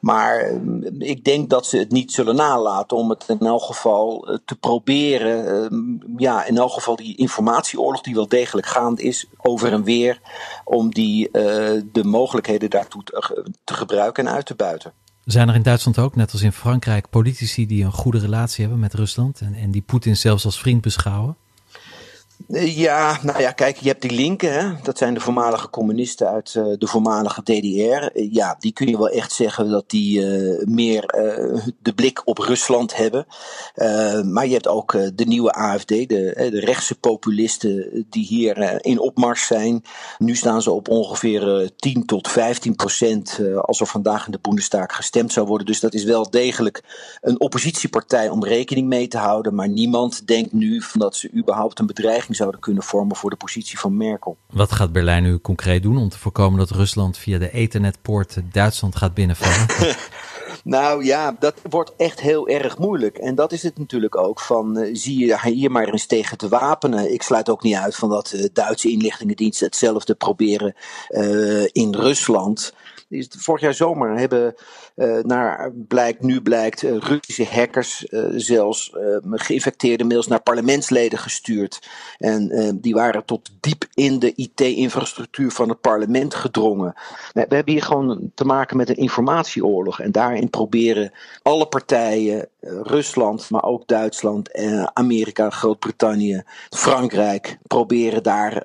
Maar 0.00 0.60
ik 0.98 1.24
denk 1.24 1.50
dat 1.50 1.66
ze 1.66 1.76
het 1.76 1.90
niet 1.90 2.12
zullen 2.12 2.36
nalaten 2.36 2.96
om 2.96 3.10
het 3.10 3.24
in 3.40 3.46
elk 3.46 3.62
geval 3.62 4.38
te 4.44 4.56
proberen. 4.56 6.00
ja, 6.16 6.44
in 6.44 6.56
elk 6.56 6.72
geval 6.72 6.96
die 6.96 7.16
informatieoorlog 7.16 8.00
die 8.00 8.14
wel 8.14 8.28
degelijk 8.28 8.66
gaande 8.66 9.02
is, 9.02 9.26
over 9.36 9.72
en 9.72 9.84
weer, 9.84 10.20
om 10.64 10.90
die 10.90 11.28
de 11.92 12.04
mogelijkheden 12.04 12.70
daartoe 12.70 13.04
te 13.04 13.54
te 13.64 13.74
gebruiken 13.74 14.26
en 14.26 14.32
uit 14.32 14.46
te 14.46 14.54
buiten. 14.54 14.92
Zijn 15.24 15.48
er 15.48 15.54
in 15.54 15.62
Duitsland 15.62 15.98
ook, 15.98 16.16
net 16.16 16.32
als 16.32 16.42
in 16.42 16.52
Frankrijk, 16.52 17.10
politici 17.10 17.66
die 17.66 17.84
een 17.84 17.92
goede 17.92 18.18
relatie 18.18 18.62
hebben 18.62 18.80
met 18.80 18.94
Rusland 18.94 19.40
en, 19.40 19.54
en 19.54 19.70
die 19.70 19.82
Poetin 19.82 20.16
zelfs 20.16 20.44
als 20.44 20.58
vriend 20.58 20.80
beschouwen? 20.80 21.36
Ja, 22.48 23.18
nou 23.22 23.40
ja, 23.40 23.52
kijk, 23.52 23.76
je 23.76 23.88
hebt 23.88 24.02
die 24.02 24.10
linken, 24.10 24.52
hè? 24.52 24.72
dat 24.82 24.98
zijn 24.98 25.14
de 25.14 25.20
voormalige 25.20 25.70
communisten 25.70 26.28
uit 26.28 26.54
uh, 26.54 26.64
de 26.78 26.86
voormalige 26.86 27.42
DDR. 27.42 28.18
Uh, 28.18 28.32
ja, 28.32 28.56
die 28.58 28.72
kun 28.72 28.88
je 28.88 28.98
wel 28.98 29.08
echt 29.08 29.32
zeggen 29.32 29.70
dat 29.70 29.90
die 29.90 30.26
meer 30.66 31.02
de 31.82 31.92
blik 31.94 32.22
op 32.24 32.38
Rusland 32.38 32.96
hebben. 32.96 33.26
maar 34.32 34.46
je 34.46 34.52
hebt 34.52 34.68
ook 34.68 34.92
de 34.92 35.24
nieuwe 35.24 35.52
AFD, 35.52 35.88
de, 35.88 36.06
de 36.50 36.60
rechtse 36.60 36.98
populisten 36.98 38.06
die 38.10 38.26
hier 38.26 38.84
in 38.84 38.98
opmars 38.98 39.46
zijn. 39.46 39.82
Nu 40.18 40.36
staan 40.36 40.62
ze 40.62 40.70
op 40.70 40.88
ongeveer 40.88 41.70
10 41.76 42.06
tot 42.06 42.28
15 42.28 42.76
procent 42.76 43.40
als 43.60 43.80
er 43.80 43.86
vandaag 43.86 44.26
in 44.26 44.32
de 44.32 44.38
Bundestag 44.42 44.96
gestemd 44.96 45.32
zou 45.32 45.46
worden. 45.46 45.66
Dus 45.66 45.80
dat 45.80 45.94
is 45.94 46.04
wel 46.04 46.30
degelijk 46.30 46.82
een 47.20 47.40
oppositiepartij 47.40 48.28
om 48.28 48.44
rekening 48.44 48.88
mee 48.88 49.08
te 49.08 49.18
houden. 49.18 49.54
Maar 49.54 49.68
niemand 49.68 50.26
denkt 50.26 50.52
nu 50.52 50.82
van 50.82 51.00
dat 51.00 51.16
ze 51.16 51.30
überhaupt 51.34 51.78
een 51.78 51.86
bedreiging 51.86 52.29
zouden 52.34 52.60
kunnen 52.60 52.82
vormen 52.82 53.16
voor 53.16 53.30
de 53.30 53.36
positie 53.36 53.78
van 53.78 53.96
Merkel. 53.96 54.36
Wat 54.50 54.72
gaat 54.72 54.92
Berlijn 54.92 55.22
nu 55.22 55.38
concreet 55.38 55.82
doen 55.82 55.96
om 55.96 56.08
te 56.08 56.18
voorkomen 56.18 56.58
dat 56.58 56.70
Rusland 56.70 57.18
via 57.18 57.38
de 57.38 57.50
Ethernetpoort 57.50 58.40
Duitsland 58.52 58.96
gaat 58.96 59.14
binnenvallen? 59.14 59.66
Nou 60.64 61.04
ja, 61.04 61.36
dat 61.38 61.54
wordt 61.70 61.92
echt 61.96 62.20
heel 62.20 62.48
erg 62.48 62.78
moeilijk. 62.78 63.18
En 63.18 63.34
dat 63.34 63.52
is 63.52 63.62
het 63.62 63.78
natuurlijk 63.78 64.16
ook 64.16 64.40
van, 64.40 64.78
uh, 64.78 64.88
zie 64.92 65.26
je 65.26 65.38
hier 65.50 65.70
maar 65.70 65.88
eens 65.88 66.06
tegen 66.06 66.38
te 66.38 66.48
wapenen. 66.48 67.12
Ik 67.12 67.22
sluit 67.22 67.48
ook 67.48 67.62
niet 67.62 67.74
uit 67.74 67.96
van 67.96 68.08
dat 68.08 68.32
uh, 68.32 68.44
Duitse 68.52 68.90
inlichtingendiensten 68.90 69.66
hetzelfde 69.66 70.14
proberen 70.14 70.74
uh, 71.08 71.64
in 71.72 71.94
Rusland. 71.94 72.74
Vorig 73.38 73.60
jaar 73.60 73.74
zomer 73.74 74.18
hebben, 74.18 74.54
naar 75.22 75.72
blijkt, 75.88 76.22
nu 76.22 76.42
blijkt, 76.42 76.82
Russische 76.82 77.44
hackers 77.44 78.06
zelfs 78.36 78.92
geïnfecteerde 79.30 80.04
mails 80.04 80.26
naar 80.26 80.42
parlementsleden 80.42 81.18
gestuurd. 81.18 81.88
En 82.18 82.78
die 82.80 82.94
waren 82.94 83.24
tot 83.24 83.50
diep 83.60 83.84
in 83.94 84.18
de 84.18 84.34
IT-infrastructuur 84.34 85.50
van 85.50 85.68
het 85.68 85.80
parlement 85.80 86.34
gedrongen. 86.34 86.94
We 87.32 87.40
hebben 87.48 87.72
hier 87.72 87.82
gewoon 87.82 88.30
te 88.34 88.44
maken 88.44 88.76
met 88.76 88.88
een 88.88 88.96
informatieoorlog. 88.96 90.00
En 90.00 90.12
daarin 90.12 90.49
proberen 90.50 91.12
alle 91.42 91.66
partijen, 91.66 92.48
Rusland, 92.82 93.50
maar 93.50 93.62
ook 93.62 93.86
Duitsland, 93.86 94.54
Amerika, 94.92 95.50
Groot-Brittannië, 95.50 96.42
Frankrijk, 96.70 97.58
proberen 97.66 98.22
daar 98.22 98.62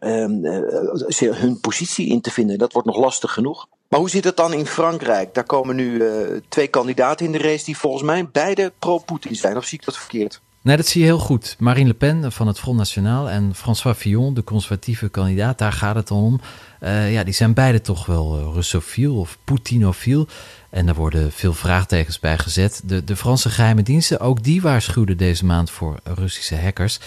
hun 1.19 1.59
positie 1.61 2.07
in 2.07 2.21
te 2.21 2.31
vinden. 2.31 2.57
Dat 2.57 2.73
wordt 2.73 2.87
nog 2.87 2.97
lastig 2.97 3.33
genoeg. 3.33 3.67
Maar 3.89 3.99
hoe 3.99 4.09
zit 4.09 4.23
het 4.23 4.37
dan 4.37 4.53
in 4.53 4.65
Frankrijk? 4.65 5.33
Daar 5.33 5.43
komen 5.43 5.75
nu 5.75 6.03
twee 6.49 6.67
kandidaten 6.67 7.25
in 7.25 7.31
de 7.31 7.37
race 7.37 7.65
die 7.65 7.77
volgens 7.77 8.03
mij 8.03 8.29
beide 8.29 8.73
pro-Poetin 8.79 9.35
zijn. 9.35 9.57
Of 9.57 9.65
zie 9.65 9.79
ik 9.79 9.85
dat 9.85 9.97
verkeerd? 9.97 10.41
Nee, 10.65 10.77
dat 10.77 10.87
zie 10.87 11.01
je 11.01 11.07
heel 11.07 11.19
goed. 11.19 11.55
Marine 11.59 11.87
Le 11.87 11.93
Pen 11.93 12.31
van 12.31 12.47
het 12.47 12.59
Front 12.59 12.77
National 12.77 13.29
en 13.29 13.55
François 13.55 13.97
Fillon, 13.97 14.33
de 14.33 14.43
conservatieve 14.43 15.09
kandidaat, 15.09 15.57
daar 15.57 15.71
gaat 15.71 15.95
het 15.95 16.11
om. 16.11 16.39
Uh, 16.81 17.11
ja, 17.11 17.23
die 17.23 17.33
zijn 17.33 17.53
beide 17.53 17.81
toch 17.81 18.05
wel 18.05 18.39
uh, 18.39 18.53
Russofiel 18.53 19.15
of 19.15 19.37
Poutinofiel. 19.43 20.27
En 20.69 20.85
daar 20.85 20.95
worden 20.95 21.31
veel 21.31 21.53
vraagtekens 21.53 22.19
bij 22.19 22.37
gezet. 22.37 22.81
De, 22.85 23.03
de 23.03 23.15
Franse 23.15 23.49
geheime 23.49 23.83
diensten, 23.83 24.19
ook 24.19 24.43
die 24.43 24.61
waarschuwden 24.61 25.17
deze 25.17 25.45
maand 25.45 25.69
voor 25.69 25.99
Russische 26.03 26.55
hackers. 26.55 26.99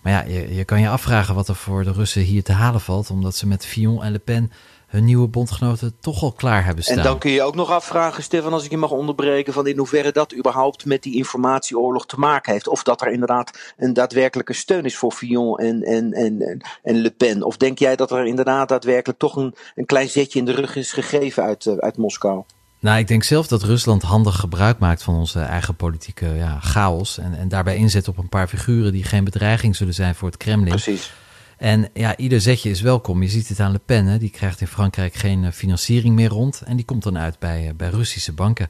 Maar 0.00 0.12
ja, 0.12 0.22
je, 0.34 0.54
je 0.54 0.64
kan 0.64 0.80
je 0.80 0.88
afvragen 0.88 1.34
wat 1.34 1.48
er 1.48 1.56
voor 1.56 1.84
de 1.84 1.92
Russen 1.92 2.22
hier 2.22 2.42
te 2.42 2.52
halen 2.52 2.80
valt, 2.80 3.10
omdat 3.10 3.36
ze 3.36 3.46
met 3.46 3.66
Fillon 3.66 4.02
en 4.02 4.12
Le 4.12 4.18
Pen 4.18 4.52
hun 4.86 5.04
nieuwe 5.04 5.28
bondgenoten 5.28 5.96
toch 6.00 6.22
al 6.22 6.32
klaar 6.32 6.64
hebben 6.64 6.84
staan. 6.84 6.96
En 6.96 7.02
dan 7.02 7.18
kun 7.18 7.30
je 7.30 7.42
ook 7.42 7.54
nog 7.54 7.70
afvragen, 7.70 8.22
Stefan, 8.22 8.52
als 8.52 8.64
ik 8.64 8.70
je 8.70 8.76
mag 8.76 8.90
onderbreken, 8.90 9.52
van 9.52 9.66
in 9.66 9.78
hoeverre 9.78 10.12
dat 10.12 10.34
überhaupt 10.36 10.84
met 10.84 11.02
die 11.02 11.16
informatieoorlog 11.16 12.06
te 12.06 12.18
maken 12.18 12.52
heeft. 12.52 12.68
Of 12.68 12.82
dat 12.82 13.00
er 13.00 13.12
inderdaad 13.12 13.74
een 13.76 13.92
daadwerkelijke 13.92 14.52
steun 14.52 14.84
is 14.84 14.96
voor 14.96 15.12
Fillon 15.12 15.58
en, 15.58 15.82
en, 15.82 16.12
en, 16.12 16.60
en 16.82 16.96
Le 16.96 17.10
Pen. 17.10 17.42
Of 17.42 17.56
denk 17.56 17.78
jij 17.78 17.96
dat 17.96 18.10
er 18.10 18.26
inderdaad 18.26 18.68
daadwerkelijk 18.68 19.18
toch 19.18 19.36
een, 19.36 19.54
een 19.74 19.86
klein 19.86 20.08
zetje 20.08 20.38
in 20.38 20.44
de 20.44 20.52
rug 20.52 20.76
is 20.76 20.92
gegeven 20.92 21.42
uit, 21.42 21.66
eh, 21.66 21.76
uit 21.76 21.96
Moskou? 21.96 22.42
Nou, 22.80 22.98
ik 22.98 23.08
denk 23.08 23.22
zelf 23.22 23.46
dat 23.46 23.62
Rusland 23.62 24.02
handig 24.02 24.36
gebruik 24.36 24.78
maakt 24.78 25.02
van 25.02 25.14
onze 25.14 25.40
eigen 25.40 25.74
politieke 25.74 26.26
ja, 26.26 26.60
chaos. 26.60 27.18
En, 27.18 27.34
en 27.34 27.48
daarbij 27.48 27.76
inzet 27.76 28.08
op 28.08 28.18
een 28.18 28.28
paar 28.28 28.48
figuren 28.48 28.92
die 28.92 29.04
geen 29.04 29.24
bedreiging 29.24 29.76
zullen 29.76 29.94
zijn 29.94 30.14
voor 30.14 30.28
het 30.28 30.36
Kremlin. 30.36 30.68
Precies. 30.68 31.12
En 31.56 31.88
ja, 31.94 32.16
ieder 32.16 32.40
zetje 32.40 32.70
is 32.70 32.80
welkom. 32.80 33.22
Je 33.22 33.28
ziet 33.28 33.48
het 33.48 33.60
aan 33.60 33.72
Le 33.72 33.80
Pen. 33.84 34.06
Hè. 34.06 34.18
Die 34.18 34.30
krijgt 34.30 34.60
in 34.60 34.66
Frankrijk 34.66 35.14
geen 35.14 35.44
eh, 35.44 35.52
financiering 35.52 36.14
meer 36.14 36.28
rond. 36.28 36.62
En 36.64 36.76
die 36.76 36.84
komt 36.84 37.02
dan 37.02 37.18
uit 37.18 37.38
bij, 37.38 37.68
eh, 37.68 37.74
bij 37.74 37.88
Russische 37.88 38.32
banken. 38.32 38.68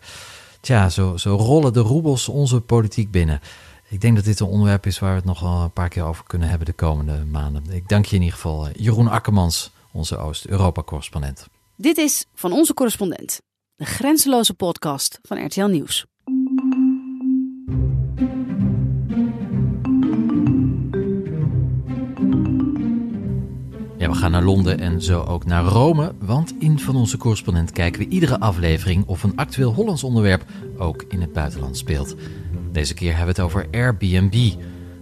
Tja, 0.61 0.88
zo, 0.88 1.16
zo 1.16 1.37
rollen 1.37 1.73
de 1.73 1.81
roebels 1.81 2.28
onze 2.28 2.61
politiek 2.61 3.11
binnen. 3.11 3.40
Ik 3.88 4.00
denk 4.00 4.16
dat 4.16 4.25
dit 4.25 4.40
een 4.40 4.47
onderwerp 4.47 4.87
is 4.87 4.99
waar 4.99 5.11
we 5.11 5.16
het 5.16 5.25
nog 5.25 5.40
wel 5.40 5.61
een 5.61 5.73
paar 5.73 5.88
keer 5.88 6.05
over 6.05 6.25
kunnen 6.25 6.49
hebben 6.49 6.66
de 6.66 6.73
komende 6.73 7.25
maanden. 7.25 7.64
Ik 7.71 7.88
dank 7.88 8.05
je 8.05 8.16
in 8.16 8.23
ieder 8.23 8.37
geval, 8.37 8.66
eh, 8.66 8.75
Jeroen 8.75 9.09
Akkermans, 9.09 9.71
onze 9.93 10.16
Oost-Europa-correspondent. 10.16 11.47
Dit 11.76 11.97
is 11.97 12.25
van 12.35 12.52
onze 12.52 12.75
correspondent 12.75 13.40
de 13.76 13.85
grenzeloze 13.85 14.55
podcast 14.55 15.19
van 15.23 15.45
RTL 15.45 15.64
Nieuws. 15.64 16.07
Gaan 24.17 24.31
naar 24.31 24.43
Londen 24.43 24.79
en 24.79 25.03
zo 25.03 25.23
ook 25.23 25.45
naar 25.45 25.65
Rome, 25.65 26.15
want 26.19 26.55
in 26.59 26.79
Van 26.79 26.97
Onze 26.97 27.17
Correspondent 27.17 27.73
kijken 27.73 28.01
we 28.01 28.09
iedere 28.09 28.41
aflevering 28.41 29.07
of 29.07 29.23
een 29.23 29.37
actueel 29.37 29.73
Hollands 29.73 30.05
onderwerp 30.05 30.45
ook 30.77 31.05
in 31.09 31.21
het 31.21 31.33
buitenland 31.33 31.77
speelt. 31.77 32.15
Deze 32.73 32.95
keer 32.95 33.17
hebben 33.17 33.35
we 33.35 33.43
het 33.43 33.51
over 33.51 33.67
Airbnb. 33.73 34.33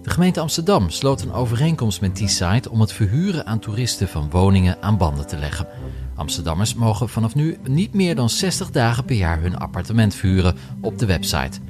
De 0.02 0.10
gemeente 0.10 0.40
Amsterdam 0.40 0.90
sloot 0.90 1.22
een 1.22 1.32
overeenkomst 1.32 2.00
met 2.00 2.16
die 2.16 2.28
site 2.28 2.70
om 2.70 2.80
het 2.80 2.92
verhuren 2.92 3.46
aan 3.46 3.58
toeristen 3.58 4.08
van 4.08 4.30
woningen 4.30 4.82
aan 4.82 4.96
banden 4.96 5.26
te 5.26 5.36
leggen. 5.36 5.66
Amsterdammers 6.14 6.74
mogen 6.74 7.08
vanaf 7.08 7.34
nu 7.34 7.56
niet 7.68 7.94
meer 7.94 8.14
dan 8.14 8.30
60 8.30 8.70
dagen 8.70 9.04
per 9.04 9.16
jaar 9.16 9.40
hun 9.40 9.56
appartement 9.56 10.14
vuren 10.14 10.56
op 10.80 10.98
de 10.98 11.06
website. 11.06 11.60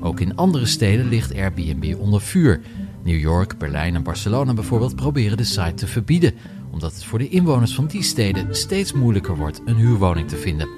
Ook 0.00 0.20
in 0.20 0.36
andere 0.36 0.66
steden 0.66 1.08
ligt 1.08 1.34
Airbnb 1.34 1.94
onder 2.00 2.20
vuur. 2.20 2.60
New 3.02 3.18
York, 3.18 3.58
Berlijn 3.58 3.94
en 3.94 4.02
Barcelona 4.02 4.54
bijvoorbeeld 4.54 4.96
proberen 4.96 5.36
de 5.36 5.44
site 5.44 5.74
te 5.74 5.86
verbieden, 5.86 6.34
omdat 6.74 6.94
het 6.94 7.04
voor 7.04 7.18
de 7.18 7.28
inwoners 7.28 7.74
van 7.74 7.86
die 7.86 8.02
steden 8.02 8.54
steeds 8.56 8.92
moeilijker 8.92 9.36
wordt 9.36 9.60
een 9.64 9.76
huurwoning 9.76 10.28
te 10.28 10.36
vinden. 10.36 10.68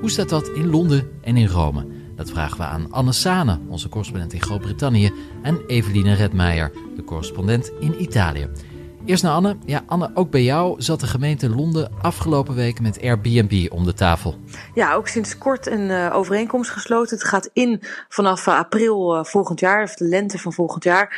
Hoe 0.00 0.10
staat 0.10 0.28
dat 0.28 0.48
in 0.48 0.70
Londen 0.70 1.10
en 1.20 1.36
in 1.36 1.46
Rome? 1.46 1.86
Dat 2.14 2.30
vragen 2.30 2.58
we 2.58 2.64
aan 2.64 2.92
Anne 2.92 3.12
Sane, 3.12 3.58
onze 3.68 3.88
correspondent 3.88 4.32
in 4.32 4.42
Groot-Brittannië, 4.42 5.12
en 5.42 5.66
Eveline 5.66 6.14
Redmeijer, 6.14 6.72
de 6.96 7.04
correspondent 7.04 7.72
in 7.80 8.02
Italië. 8.02 8.48
Eerst 9.06 9.22
naar 9.22 9.32
Anne. 9.32 9.56
Ja, 9.64 9.82
Anne, 9.86 10.10
ook 10.14 10.30
bij 10.30 10.42
jou 10.42 10.82
zat 10.82 11.00
de 11.00 11.06
gemeente 11.06 11.50
Londen 11.50 11.90
afgelopen 12.02 12.54
week 12.54 12.80
met 12.80 13.02
Airbnb 13.02 13.72
om 13.72 13.84
de 13.84 13.94
tafel. 13.94 14.34
Ja, 14.74 14.94
ook 14.94 15.08
sinds 15.08 15.38
kort 15.38 15.66
een 15.66 15.90
uh, 15.90 16.14
overeenkomst 16.14 16.70
gesloten. 16.70 17.16
Het 17.16 17.26
gaat 17.26 17.50
in 17.52 17.82
vanaf 18.08 18.46
uh, 18.46 18.58
april 18.58 19.16
uh, 19.16 19.24
volgend 19.24 19.60
jaar, 19.60 19.82
of 19.82 19.94
de 19.94 20.04
lente 20.04 20.38
van 20.38 20.52
volgend 20.52 20.84
jaar. 20.84 21.16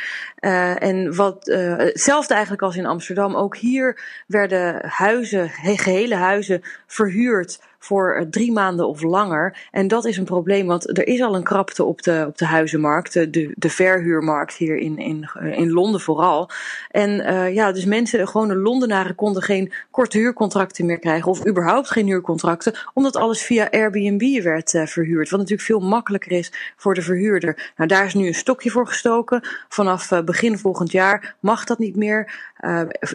en 0.79 1.15
wat 1.15 1.45
hetzelfde 1.45 2.33
eigenlijk 2.33 2.63
als 2.63 2.75
in 2.75 2.85
Amsterdam. 2.85 3.35
Ook 3.35 3.57
hier 3.57 4.01
werden 4.27 4.81
huizen, 4.89 5.49
gehele 5.49 6.15
huizen, 6.15 6.61
verhuurd 6.87 7.59
voor 7.79 8.13
eh, 8.13 8.25
drie 8.25 8.51
maanden 8.51 8.87
of 8.87 9.01
langer. 9.01 9.67
En 9.71 9.87
dat 9.87 10.05
is 10.05 10.17
een 10.17 10.25
probleem, 10.25 10.67
want 10.67 10.97
er 10.97 11.07
is 11.07 11.21
al 11.21 11.35
een 11.35 11.43
krapte 11.43 11.83
op 11.83 12.01
de, 12.01 12.23
op 12.27 12.37
de 12.37 12.45
huizenmarkt, 12.45 13.13
de, 13.13 13.53
de 13.55 13.69
verhuurmarkt 13.69 14.53
hier 14.53 14.77
in, 14.77 14.97
in, 14.97 15.29
in 15.55 15.71
Londen 15.71 16.01
vooral. 16.01 16.49
En 16.89 17.09
uh, 17.09 17.53
ja, 17.53 17.71
dus 17.71 17.85
mensen, 17.85 18.27
gewone 18.27 18.55
Londenaren 18.55 19.15
konden 19.15 19.43
geen 19.43 19.71
korte 19.91 20.17
huurcontracten 20.17 20.85
meer 20.85 20.99
krijgen, 20.99 21.31
of 21.31 21.47
überhaupt 21.47 21.91
geen 21.91 22.05
huurcontracten, 22.05 22.77
omdat 22.93 23.15
alles 23.15 23.41
via 23.41 23.69
Airbnb 23.71 24.43
werd 24.43 24.69
verhuurd. 24.83 25.29
Wat 25.29 25.39
natuurlijk 25.39 25.67
veel 25.67 25.79
makkelijker 25.79 26.31
is 26.31 26.73
voor 26.75 26.93
de 26.93 27.01
verhuurder. 27.01 27.71
Nou, 27.75 27.89
daar 27.89 28.05
is 28.05 28.13
nu 28.13 28.27
een 28.27 28.33
stokje 28.33 28.69
voor 28.69 28.87
gestoken. 28.87 29.47
Vanaf 29.69 30.23
begin 30.25 30.57
volgend 30.57 30.91
jaar 30.91 31.35
mag 31.39 31.63
dat 31.63 31.79
niet 31.79 31.95
meer. 31.95 32.31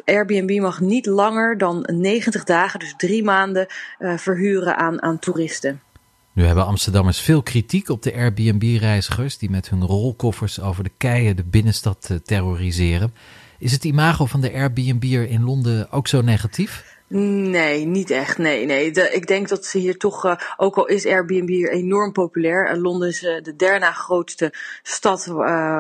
Airbnb 0.05 0.61
mag 0.61 0.81
niet 0.81 1.07
langer 1.07 1.59
dan 1.59 1.89
90 1.93 2.45
dagen, 2.45 2.79
dus 2.79 2.95
drie 2.97 3.25
maanden, 3.25 3.67
verhuren 3.99 4.54
aan, 4.63 5.03
aan 5.03 5.19
toeristen. 5.19 5.81
Nu 6.33 6.45
hebben 6.45 6.67
Amsterdammers 6.67 7.21
veel 7.21 7.43
kritiek 7.43 7.89
op 7.89 8.03
de 8.03 8.15
Airbnb-reizigers 8.15 9.39
die 9.39 9.51
met 9.51 9.69
hun 9.69 9.85
rolkoffers 9.85 10.61
over 10.61 10.85
de 10.85 10.91
keien 10.97 11.37
de 11.37 11.45
binnenstad 11.45 12.07
eh, 12.11 12.17
terroriseren. 12.17 13.15
Is 13.59 13.73
het 13.73 13.85
imago 13.85 14.27
van 14.27 14.41
de 14.41 14.53
Airbnb'er 14.53 15.29
in 15.29 15.43
Londen 15.43 15.91
ook 15.91 16.09
zo 16.09 16.21
negatief? 16.21 16.94
Nee, 17.17 17.85
niet 17.87 18.11
echt. 18.11 18.39
Nee, 18.39 18.67
nee. 18.67 18.91
ik 18.91 19.27
denk 19.27 19.49
dat 19.49 19.65
ze 19.67 19.79
hier 19.79 19.99
toch, 19.99 20.25
uh, 20.25 20.37
ook 20.57 20.77
al 20.77 20.87
is 20.87 21.07
Airbnb 21.07 21.49
hier 21.49 21.71
enorm 21.71 22.13
populair. 22.13 22.77
Londen 22.77 23.09
is 23.09 23.23
uh, 23.23 23.43
de 23.43 23.57
derde 23.57 23.87
grootste 23.87 24.53
stad 24.83 25.23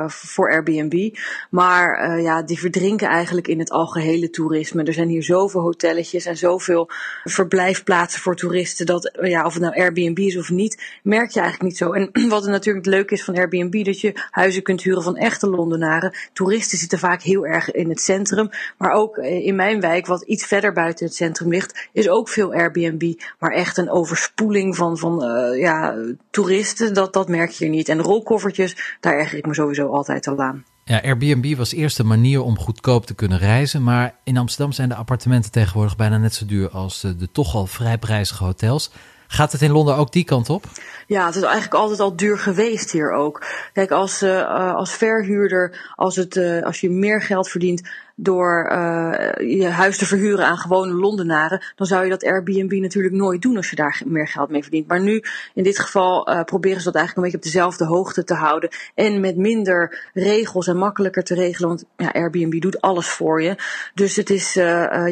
voor 0.06 0.50
Airbnb. 0.50 1.16
Maar 1.50 2.20
ja, 2.20 2.42
die 2.42 2.58
verdrinken 2.58 3.08
eigenlijk 3.08 3.48
in 3.48 3.58
het 3.58 3.70
algehele 3.70 4.30
toerisme. 4.30 4.82
Er 4.82 4.92
zijn 4.92 5.08
hier 5.08 5.22
zoveel 5.22 5.60
hotelletjes 5.60 6.24
en 6.24 6.36
zoveel 6.36 6.88
verblijfplaatsen 7.24 8.20
voor 8.20 8.36
toeristen. 8.36 8.86
Dat 8.86 9.18
ja, 9.22 9.46
of 9.46 9.52
het 9.52 9.62
nou 9.62 9.76
Airbnb 9.76 10.18
is 10.18 10.36
of 10.36 10.50
niet, 10.50 10.82
merk 11.02 11.30
je 11.30 11.40
eigenlijk 11.40 11.70
niet 11.70 11.78
zo. 11.78 11.92
En 11.92 12.10
wat 12.28 12.44
er 12.44 12.50
natuurlijk 12.50 12.86
leuk 12.86 13.10
is 13.10 13.24
van 13.24 13.36
Airbnb, 13.36 13.84
dat 13.84 14.00
je 14.00 14.12
huizen 14.30 14.62
kunt 14.62 14.82
huren 14.82 15.02
van 15.02 15.16
echte 15.16 15.48
Londenaren. 15.48 16.14
Toeristen 16.32 16.78
zitten 16.78 16.98
vaak 16.98 17.22
heel 17.22 17.46
erg 17.46 17.70
in 17.70 17.88
het 17.88 18.00
centrum. 18.00 18.50
Maar 18.78 18.92
ook 18.92 19.16
in 19.18 19.56
mijn 19.56 19.80
wijk, 19.80 20.06
wat 20.06 20.22
iets 20.22 20.46
verder 20.46 20.72
buiten 20.72 21.04
het 21.04 21.14
centrum 21.14 21.22
ligt, 21.32 21.88
is 21.92 22.08
ook 22.08 22.28
veel 22.28 22.52
Airbnb. 22.52 23.14
Maar 23.38 23.50
echt 23.50 23.76
een 23.76 23.90
overspoeling 23.90 24.76
van, 24.76 24.98
van 24.98 25.24
uh, 25.24 25.60
ja, 25.60 25.94
toeristen, 26.30 26.94
dat, 26.94 27.12
dat 27.12 27.28
merk 27.28 27.50
je 27.50 27.64
hier 27.64 27.74
niet. 27.74 27.88
En 27.88 28.02
rolkoffertjes, 28.02 28.96
daar 29.00 29.18
erger 29.18 29.38
ik 29.38 29.46
me 29.46 29.54
sowieso 29.54 29.88
altijd 29.88 30.26
al 30.26 30.38
aan. 30.38 30.64
Ja, 30.84 31.02
Airbnb 31.02 31.56
was 31.56 31.72
eerst 31.72 31.96
de 31.96 32.04
manier 32.04 32.42
om 32.42 32.58
goedkoop 32.58 33.06
te 33.06 33.14
kunnen 33.14 33.38
reizen. 33.38 33.82
Maar 33.82 34.14
in 34.24 34.36
Amsterdam 34.36 34.72
zijn 34.72 34.88
de 34.88 34.94
appartementen 34.94 35.50
tegenwoordig 35.50 35.96
bijna 35.96 36.18
net 36.18 36.34
zo 36.34 36.46
duur 36.46 36.70
als 36.70 37.00
de, 37.00 37.16
de 37.16 37.30
toch 37.32 37.54
al 37.54 37.66
vrij 37.66 37.98
prijzige 37.98 38.44
hotels. 38.44 38.90
Gaat 39.26 39.52
het 39.52 39.62
in 39.62 39.70
Londen 39.70 39.96
ook 39.96 40.12
die 40.12 40.24
kant 40.24 40.50
op? 40.50 40.64
Ja, 41.06 41.26
het 41.26 41.34
is 41.34 41.42
eigenlijk 41.42 41.74
altijd 41.74 42.00
al 42.00 42.16
duur 42.16 42.38
geweest 42.38 42.90
hier 42.90 43.12
ook. 43.12 43.46
Kijk, 43.72 43.90
als, 43.90 44.22
uh, 44.22 44.74
als 44.74 44.92
verhuurder, 44.92 45.92
als, 45.94 46.16
het, 46.16 46.36
uh, 46.36 46.62
als 46.62 46.80
je 46.80 46.90
meer 46.90 47.22
geld 47.22 47.48
verdient, 47.48 47.88
door 48.16 48.70
uh, 48.72 49.58
je 49.58 49.66
huis 49.66 49.98
te 49.98 50.06
verhuren 50.06 50.46
aan 50.46 50.58
gewone 50.58 50.92
Londenaren, 50.92 51.64
dan 51.76 51.86
zou 51.86 52.04
je 52.04 52.10
dat 52.10 52.24
Airbnb 52.24 52.72
natuurlijk 52.72 53.14
nooit 53.14 53.42
doen 53.42 53.56
als 53.56 53.70
je 53.70 53.76
daar 53.76 54.02
meer 54.04 54.28
geld 54.28 54.50
mee 54.50 54.62
verdient. 54.62 54.88
Maar 54.88 55.00
nu, 55.00 55.22
in 55.54 55.62
dit 55.62 55.78
geval, 55.78 56.30
uh, 56.30 56.42
proberen 56.42 56.78
ze 56.78 56.84
dat 56.84 56.94
eigenlijk 56.94 57.16
een 57.16 57.22
beetje 57.22 57.48
op 57.48 57.52
dezelfde 57.52 57.84
hoogte 57.84 58.24
te 58.24 58.34
houden. 58.34 58.70
En 58.94 59.20
met 59.20 59.36
minder 59.36 60.10
regels 60.14 60.66
en 60.66 60.76
makkelijker 60.76 61.24
te 61.24 61.34
regelen. 61.34 61.68
Want 61.68 61.84
ja, 61.96 62.08
Airbnb 62.08 62.60
doet 62.60 62.80
alles 62.80 63.08
voor 63.08 63.42
je. 63.42 63.56
Dus 63.94 64.16
het 64.16 64.30
is, 64.30 64.56
uh, 64.56 64.64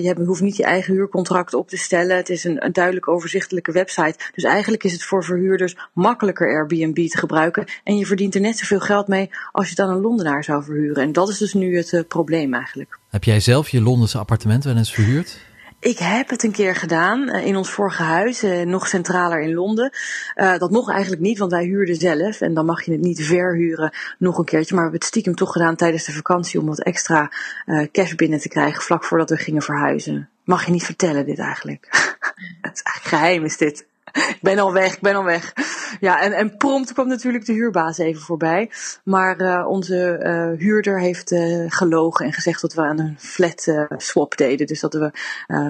je 0.02 0.14
hoeft 0.24 0.40
niet 0.40 0.56
je 0.56 0.64
eigen 0.64 0.94
huurcontract 0.94 1.54
op 1.54 1.68
te 1.68 1.76
stellen. 1.76 2.16
Het 2.16 2.28
is 2.28 2.44
een, 2.44 2.64
een 2.64 2.72
duidelijk 2.72 3.08
overzichtelijke 3.08 3.72
website. 3.72 4.18
Dus 4.34 4.44
eigenlijk 4.44 4.84
is 4.84 4.92
het 4.92 5.04
voor 5.04 5.24
verhuurders 5.24 5.76
makkelijker 5.92 6.54
Airbnb 6.54 7.08
te 7.08 7.18
gebruiken. 7.18 7.64
En 7.84 7.96
je 7.96 8.06
verdient 8.06 8.34
er 8.34 8.40
net 8.40 8.58
zoveel 8.58 8.80
geld 8.80 9.08
mee 9.08 9.30
als 9.52 9.68
je 9.68 9.74
dan 9.74 9.90
een 9.90 10.00
Londenaar 10.00 10.44
zou 10.44 10.64
verhuren. 10.64 11.02
En 11.02 11.12
dat 11.12 11.28
is 11.28 11.38
dus 11.38 11.54
nu 11.54 11.76
het 11.76 12.04
probleem 12.08 12.54
eigenlijk. 12.54 12.91
Heb 13.08 13.24
jij 13.24 13.40
zelf 13.40 13.68
je 13.68 13.80
Londense 13.80 14.18
appartement 14.18 14.64
wel 14.64 14.76
eens 14.76 14.92
verhuurd? 14.92 15.38
Ik 15.82 15.98
heb 15.98 16.28
het 16.28 16.42
een 16.42 16.52
keer 16.52 16.76
gedaan 16.76 17.28
in 17.28 17.56
ons 17.56 17.70
vorige 17.70 18.02
huis, 18.02 18.44
nog 18.64 18.86
centraler 18.86 19.40
in 19.40 19.54
Londen. 19.54 19.92
Uh, 20.36 20.58
dat 20.58 20.70
mocht 20.70 20.90
eigenlijk 20.90 21.22
niet, 21.22 21.38
want 21.38 21.50
wij 21.50 21.64
huurden 21.64 21.96
zelf. 21.96 22.40
En 22.40 22.54
dan 22.54 22.66
mag 22.66 22.84
je 22.84 22.92
het 22.92 23.00
niet 23.00 23.24
verhuren 23.24 23.92
nog 24.18 24.38
een 24.38 24.44
keertje. 24.44 24.74
Maar 24.74 24.84
we 24.84 24.90
hebben 24.90 25.00
het 25.00 25.08
stiekem 25.08 25.34
toch 25.34 25.52
gedaan 25.52 25.76
tijdens 25.76 26.04
de 26.04 26.12
vakantie 26.12 26.60
om 26.60 26.66
wat 26.66 26.82
extra 26.82 27.32
uh, 27.66 27.86
cash 27.92 28.14
binnen 28.14 28.40
te 28.40 28.48
krijgen 28.48 28.82
vlak 28.82 29.04
voordat 29.04 29.30
we 29.30 29.36
gingen 29.36 29.62
verhuizen. 29.62 30.28
Mag 30.44 30.64
je 30.64 30.72
niet 30.72 30.84
vertellen 30.84 31.26
dit 31.26 31.38
eigenlijk? 31.38 31.86
het 32.60 32.74
is 32.74 32.82
eigenlijk 32.82 33.04
geheim 33.04 33.44
is 33.44 33.56
dit. 33.56 33.86
Ik 34.12 34.38
ben 34.40 34.58
al 34.58 34.72
weg, 34.72 34.94
ik 34.94 35.00
ben 35.00 35.14
al 35.14 35.24
weg. 35.24 35.52
Ja, 36.00 36.22
en, 36.22 36.32
en 36.32 36.56
prompt 36.56 36.92
kwam 36.92 37.08
natuurlijk 37.08 37.46
de 37.46 37.52
huurbaas 37.52 37.98
even 37.98 38.22
voorbij. 38.22 38.70
Maar 39.04 39.40
uh, 39.40 39.66
onze 39.68 40.20
uh, 40.22 40.58
huurder 40.60 41.00
heeft 41.00 41.32
uh, 41.32 41.64
gelogen 41.68 42.26
en 42.26 42.32
gezegd 42.32 42.60
dat 42.60 42.74
we 42.74 42.80
aan 42.80 42.98
een 42.98 43.16
flat 43.18 43.72
swap 43.96 44.36
deden. 44.36 44.66
Dus 44.66 44.80
dat, 44.80 44.94
we, 44.94 45.12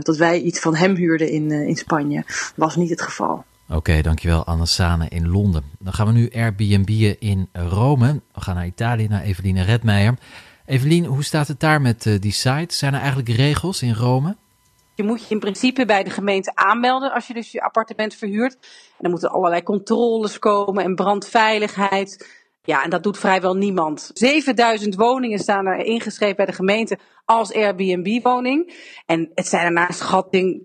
dat 0.01 0.17
wij 0.17 0.41
iets 0.41 0.61
van 0.61 0.77
hem 0.77 0.95
huurden 0.95 1.29
in, 1.29 1.51
in 1.51 1.77
Spanje. 1.77 2.25
Was 2.57 2.77
niet 2.77 2.91
het 2.91 3.03
geval. 3.03 3.45
Oké, 3.69 4.03
dankjewel 4.03 4.45
Anne 4.45 5.07
in 5.09 5.29
Londen. 5.29 5.65
Dan 5.79 5.93
gaan 5.93 6.07
we 6.07 6.12
nu 6.12 6.31
Airbnb'en 6.35 7.21
in 7.21 7.49
Rome. 7.53 8.21
We 8.35 8.41
gaan 8.41 8.55
naar 8.55 8.67
Italië, 8.67 9.09
naar 9.09 9.23
Eveline 9.23 9.62
Redmeijer. 9.62 10.15
Evelien, 10.67 11.05
hoe 11.05 11.25
staat 11.25 11.49
het 11.49 11.61
daar 11.61 11.81
met 11.81 12.03
die 12.21 12.33
site? 12.33 12.75
Zijn 12.75 12.95
er 12.95 13.01
eigenlijk 13.01 13.29
regels 13.29 13.83
in 13.83 13.95
Rome? 13.95 14.37
Je 15.02 15.09
moet 15.09 15.23
je 15.23 15.35
in 15.35 15.40
principe 15.40 15.85
bij 15.85 16.02
de 16.02 16.11
gemeente 16.11 16.52
aanmelden 16.54 17.12
als 17.12 17.26
je 17.26 17.35
dus 17.35 17.52
je 17.52 17.62
appartement 17.62 18.14
verhuurt. 18.14 18.52
En 18.52 18.99
dan 18.99 19.11
moeten 19.11 19.30
allerlei 19.30 19.62
controles 19.62 20.38
komen 20.38 20.85
en 20.85 20.94
brandveiligheid. 20.94 22.40
Ja, 22.62 22.85
en 22.85 22.90
dat 22.90 23.02
doet 23.02 23.18
vrijwel 23.18 23.54
niemand. 23.54 24.11
7000 24.14 24.94
woningen 24.94 25.38
staan 25.38 25.66
er 25.66 25.85
ingeschreven 25.85 26.37
bij 26.37 26.47
de 26.47 26.52
gemeente 26.52 26.99
als 27.25 27.54
Airbnb-woning. 27.54 28.75
En 29.06 29.30
het 29.35 29.47
zijn 29.47 29.64
er 29.64 29.73
naar 29.73 29.94
schatting 29.94 30.62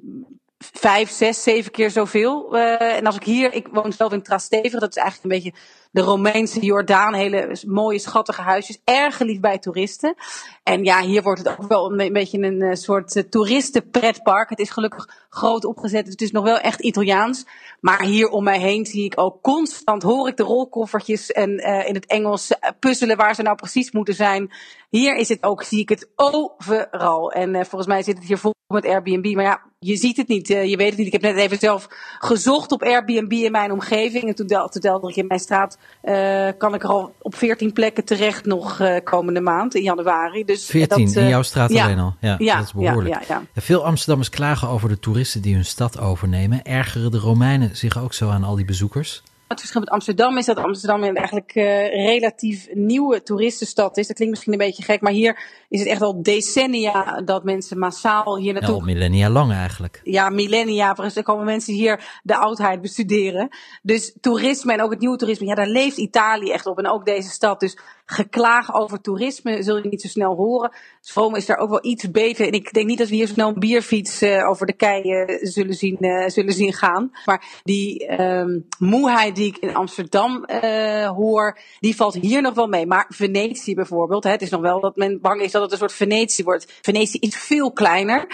vijf, 0.57 1.09
zes, 1.09 1.43
zeven 1.43 1.71
keer 1.71 1.89
zoveel. 1.89 2.55
Uh, 2.55 2.95
en 2.97 3.05
als 3.05 3.15
ik 3.15 3.23
hier, 3.23 3.53
ik 3.53 3.67
woon 3.67 3.93
zelf 3.93 4.13
in 4.13 4.21
Trastevere, 4.21 4.79
dat 4.79 4.89
is 4.89 5.01
eigenlijk 5.01 5.33
een 5.33 5.41
beetje 5.41 5.59
de 5.97 6.03
Romeinse 6.03 6.59
Jordaan, 6.59 7.13
hele 7.13 7.57
mooie 7.67 7.99
schattige 7.99 8.41
huisjes, 8.41 8.81
erg 8.83 9.17
geliefd 9.17 9.41
bij 9.41 9.57
toeristen. 9.57 10.15
En 10.63 10.83
ja, 10.83 11.01
hier 11.01 11.23
wordt 11.23 11.39
het 11.39 11.49
ook 11.49 11.67
wel 11.67 11.99
een, 11.99 12.13
beetje 12.13 12.37
een 12.39 12.61
uh, 12.61 12.73
soort 12.73 13.15
uh, 13.15 13.23
toeristenpretpark. 13.23 14.49
Het 14.49 14.59
is 14.59 14.69
gelukkig 14.69 15.09
groot 15.29 15.65
opgezet, 15.65 16.03
dus 16.03 16.11
het 16.11 16.21
is 16.21 16.31
nog 16.31 16.43
wel 16.43 16.59
echt 16.59 16.79
Italiaans. 16.79 17.45
Maar 17.79 18.03
hier 18.03 18.29
om 18.29 18.43
mij 18.43 18.59
heen 18.59 18.85
zie 18.85 19.05
ik 19.05 19.19
ook 19.19 19.41
constant, 19.41 20.03
hoor 20.03 20.27
ik 20.27 20.37
de 20.37 20.43
rolkoffertjes 20.43 21.31
en 21.31 21.49
uh, 21.49 21.87
in 21.87 21.93
het 21.93 22.05
Engels 22.05 22.51
puzzelen 22.79 23.17
waar 23.17 23.35
ze 23.35 23.41
nou 23.41 23.55
precies 23.55 23.91
moeten 23.91 24.13
zijn. 24.13 24.51
Hier 24.89 25.15
is 25.15 25.29
het 25.29 25.43
ook, 25.43 25.63
zie 25.63 25.79
ik 25.79 25.89
het 25.89 26.09
overal. 26.15 27.31
En 27.31 27.53
volgens 27.53 27.87
mij 27.87 28.03
zit 28.03 28.17
het 28.17 28.27
hier 28.27 28.37
vol 28.37 28.53
met 28.67 28.85
Airbnb. 28.85 29.35
Maar 29.35 29.43
ja, 29.43 29.61
je 29.79 29.95
ziet 29.95 30.17
het 30.17 30.27
niet, 30.27 30.47
je 30.47 30.75
weet 30.77 30.89
het 30.89 30.97
niet. 30.97 31.07
Ik 31.07 31.11
heb 31.11 31.21
net 31.21 31.35
even 31.35 31.57
zelf 31.59 31.87
gezocht 32.19 32.71
op 32.71 32.83
Airbnb 32.83 33.31
in 33.31 33.51
mijn 33.51 33.71
omgeving. 33.71 34.23
En 34.23 34.35
toen 34.35 34.47
telde 34.47 35.09
ik 35.09 35.15
in 35.15 35.27
mijn 35.27 35.39
straat 35.39 35.77
uh, 36.03 36.47
kan 36.57 36.73
ik 36.73 36.83
er 36.83 36.89
al 36.89 37.15
op 37.21 37.35
14 37.35 37.73
plekken 37.73 38.05
terecht 38.05 38.45
nog 38.45 38.79
uh, 38.79 38.95
komende 39.03 39.41
maand 39.41 39.75
in 39.75 39.83
januari. 39.83 40.45
Dus 40.45 40.65
14 40.65 41.05
dat, 41.05 41.15
uh, 41.15 41.23
in 41.23 41.29
jouw 41.29 41.41
straat 41.41 41.71
ja, 41.71 41.83
alleen 41.83 41.99
al. 41.99 42.15
Ja, 42.21 42.35
ja, 42.37 42.55
dat 42.55 42.65
is 42.65 42.73
behoorlijk. 42.73 43.15
Ja, 43.15 43.21
ja, 43.27 43.43
ja. 43.53 43.61
Veel 43.61 43.85
Amsterdammers 43.85 44.29
klagen 44.29 44.67
over 44.67 44.89
de 44.89 44.99
toeristen 44.99 45.41
die 45.41 45.53
hun 45.53 45.65
stad 45.65 45.99
overnemen. 45.99 46.63
Ergeren 46.63 47.11
de 47.11 47.17
Romeinen 47.17 47.75
zich 47.75 47.99
ook 47.99 48.13
zo 48.13 48.29
aan 48.29 48.43
al 48.43 48.55
die 48.55 48.65
bezoekers? 48.65 49.23
Het 49.47 49.59
verschil 49.59 49.81
met 49.81 49.89
Amsterdam 49.89 50.37
is 50.37 50.45
dat 50.45 50.57
Amsterdam 50.57 51.03
een 51.03 51.15
eigenlijk 51.15 51.55
uh, 51.55 51.87
relatief 51.87 52.67
nieuwe 52.73 53.23
toeristenstad 53.23 53.97
is. 53.97 54.07
Dat 54.07 54.15
klinkt 54.15 54.33
misschien 54.33 54.53
een 54.53 54.67
beetje 54.67 54.83
gek, 54.83 55.01
maar 55.01 55.11
hier 55.11 55.39
is 55.69 55.79
het 55.79 55.89
echt 55.89 56.01
al 56.01 56.23
decennia 56.23 57.21
dat 57.21 57.43
mensen 57.43 57.79
massaal 57.79 58.37
hier 58.37 58.53
naartoe... 58.53 58.73
Ja, 58.73 58.79
al 58.79 58.85
millennia 58.85 59.29
lang 59.29 59.51
eigenlijk. 59.51 60.01
Ja, 60.03 60.29
millennia. 60.29 60.95
Er 60.95 61.23
komen 61.23 61.45
mensen 61.45 61.73
hier 61.73 62.19
de 62.23 62.35
oudheid 62.35 62.81
bestuderen. 62.81 63.49
Dus 63.81 64.15
toerisme 64.21 64.73
en 64.73 64.81
ook 64.81 64.91
het 64.91 64.99
nieuwe 64.99 65.17
toerisme, 65.17 65.45
ja, 65.45 65.55
daar 65.55 65.67
leeft 65.67 65.97
Italië 65.97 66.51
echt 66.51 66.65
op. 66.65 66.77
En 66.77 66.89
ook 66.89 67.05
deze 67.05 67.29
stad. 67.29 67.59
Dus 67.59 67.77
geklaag 68.09 68.73
over 68.73 69.01
toerisme 69.01 69.63
zul 69.63 69.77
je 69.77 69.89
niet 69.89 70.01
zo 70.01 70.07
snel 70.07 70.35
horen. 70.35 70.71
Dus 71.01 71.13
Rome 71.13 71.37
is 71.37 71.45
daar 71.45 71.57
ook 71.57 71.69
wel 71.69 71.85
iets 71.85 72.11
beter. 72.11 72.45
En 72.45 72.51
ik 72.51 72.73
denk 72.73 72.87
niet 72.87 72.97
dat 72.97 73.07
we 73.07 73.15
hier 73.15 73.27
zo 73.27 73.33
snel 73.33 73.47
een 73.47 73.59
bierfiets 73.59 74.23
uh, 74.23 74.49
over 74.49 74.65
de 74.65 74.73
keien 74.73 75.39
zullen 75.41 75.73
zien, 75.73 75.97
uh, 75.99 76.27
zullen 76.27 76.53
zien 76.53 76.73
gaan. 76.73 77.11
Maar 77.25 77.61
die 77.63 78.21
um, 78.21 78.67
moeheid 78.79 79.35
die 79.35 79.47
ik 79.47 79.57
in 79.57 79.75
Amsterdam 79.75 80.45
uh, 80.63 81.09
hoor, 81.09 81.59
die 81.79 81.95
valt 81.95 82.13
hier 82.13 82.41
nog 82.41 82.53
wel 82.53 82.67
mee. 82.67 82.85
Maar 82.85 83.05
Venetië 83.09 83.75
bijvoorbeeld, 83.75 84.23
hè, 84.23 84.31
het 84.31 84.41
is 84.41 84.49
nog 84.49 84.61
wel 84.61 84.79
dat 84.79 84.95
men 84.95 85.21
bang 85.21 85.41
is 85.41 85.51
dat 85.51 85.61
het 85.61 85.71
een 85.71 85.77
soort 85.77 85.93
Venetië 85.93 86.43
wordt. 86.43 86.79
Venetië 86.81 87.17
is 87.19 87.35
veel 87.35 87.71
kleiner. 87.71 88.25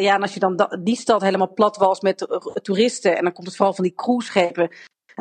Ja, 0.00 0.14
en 0.14 0.22
als 0.22 0.34
je 0.34 0.40
dan 0.40 0.78
die 0.82 0.96
stad 0.96 1.22
helemaal 1.22 1.52
plat 1.54 1.76
was 1.76 2.00
met 2.00 2.26
toeristen 2.62 3.16
en 3.16 3.22
dan 3.22 3.32
komt 3.32 3.46
het 3.46 3.56
vooral 3.56 3.74
van 3.74 3.84
die 3.84 3.94
cruiseschepen. 3.94 4.70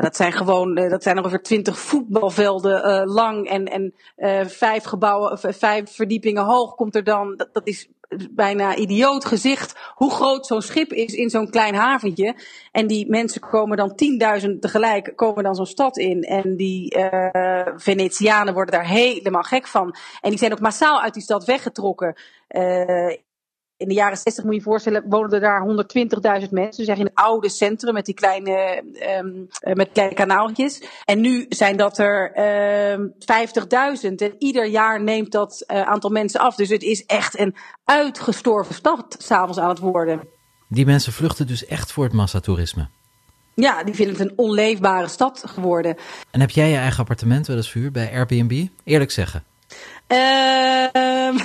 Dat 0.01 0.15
zijn 0.15 0.31
gewoon, 0.31 0.75
dat 0.75 1.03
zijn 1.03 1.17
ongeveer 1.17 1.41
twintig 1.41 1.79
voetbalvelden 1.79 2.89
uh, 2.89 3.13
lang 3.13 3.47
en, 3.47 3.65
en 3.65 3.93
uh, 4.17 4.45
vijf 4.45 4.83
gebouwen, 4.83 5.39
vijf 5.53 5.95
verdiepingen 5.95 6.43
hoog 6.43 6.75
komt 6.75 6.95
er 6.95 7.03
dan. 7.03 7.45
Dat, 7.51 7.67
is 7.67 7.87
bijna 8.31 8.75
idioot 8.75 9.25
gezicht 9.25 9.75
hoe 9.93 10.11
groot 10.11 10.45
zo'n 10.45 10.61
schip 10.61 10.91
is 10.91 11.13
in 11.13 11.29
zo'n 11.29 11.49
klein 11.49 11.75
haventje. 11.75 12.35
En 12.71 12.87
die 12.87 13.09
mensen 13.09 13.41
komen 13.41 13.77
dan 13.77 13.95
10.000 14.43 14.49
tegelijk, 14.59 15.13
komen 15.15 15.43
dan 15.43 15.55
zo'n 15.55 15.65
stad 15.65 15.97
in. 15.97 16.21
En 16.21 16.55
die 16.55 16.97
Venetianen 17.75 18.53
worden 18.53 18.73
daar 18.73 18.87
helemaal 18.87 19.41
gek 19.41 19.67
van. 19.67 19.95
En 20.21 20.29
die 20.29 20.39
zijn 20.39 20.51
ook 20.51 20.59
massaal 20.59 21.01
uit 21.01 21.13
die 21.13 21.23
stad 21.23 21.45
weggetrokken. 21.45 22.15
In 23.77 23.87
de 23.87 23.93
jaren 23.93 24.17
60 24.17 24.43
moet 24.43 24.53
je 24.53 24.59
je 24.59 24.65
voorstellen, 24.65 25.03
woonden 25.09 25.41
daar 25.41 25.67
120.000 26.41 26.49
mensen. 26.49 26.85
Dus 26.85 26.97
in 26.97 27.05
het 27.05 27.11
oude 27.13 27.49
centrum 27.49 27.93
met 27.93 28.05
die 28.05 28.13
kleine, 28.13 28.83
um, 29.19 29.47
met 29.73 29.89
kleine 29.93 30.15
kanaaltjes. 30.15 30.81
En 31.05 31.21
nu 31.21 31.45
zijn 31.49 31.77
dat 31.77 31.97
er 31.97 32.39
um, 32.91 33.13
50.000. 33.13 34.15
En 34.15 34.35
ieder 34.37 34.65
jaar 34.65 35.03
neemt 35.03 35.31
dat 35.31 35.63
uh, 35.67 35.81
aantal 35.81 36.09
mensen 36.09 36.39
af. 36.39 36.55
Dus 36.55 36.69
het 36.69 36.83
is 36.83 37.05
echt 37.05 37.39
een 37.39 37.55
uitgestorven 37.83 38.75
stad 38.75 39.15
s'avonds 39.19 39.57
aan 39.57 39.69
het 39.69 39.79
worden. 39.79 40.21
Die 40.67 40.85
mensen 40.85 41.13
vluchten 41.13 41.47
dus 41.47 41.65
echt 41.65 41.91
voor 41.91 42.03
het 42.03 42.13
massatoerisme? 42.13 42.87
Ja, 43.53 43.83
die 43.83 43.95
vinden 43.95 44.17
het 44.17 44.29
een 44.29 44.37
onleefbare 44.37 45.07
stad 45.07 45.43
geworden. 45.45 45.97
En 46.31 46.39
heb 46.39 46.49
jij 46.49 46.69
je 46.69 46.75
eigen 46.75 46.99
appartement 46.99 47.47
wel 47.47 47.55
eens 47.55 47.71
verhuurd 47.71 47.93
bij 47.93 48.11
Airbnb? 48.11 48.67
Eerlijk 48.83 49.11
zeggen. 49.11 49.43
Um, 50.07 51.37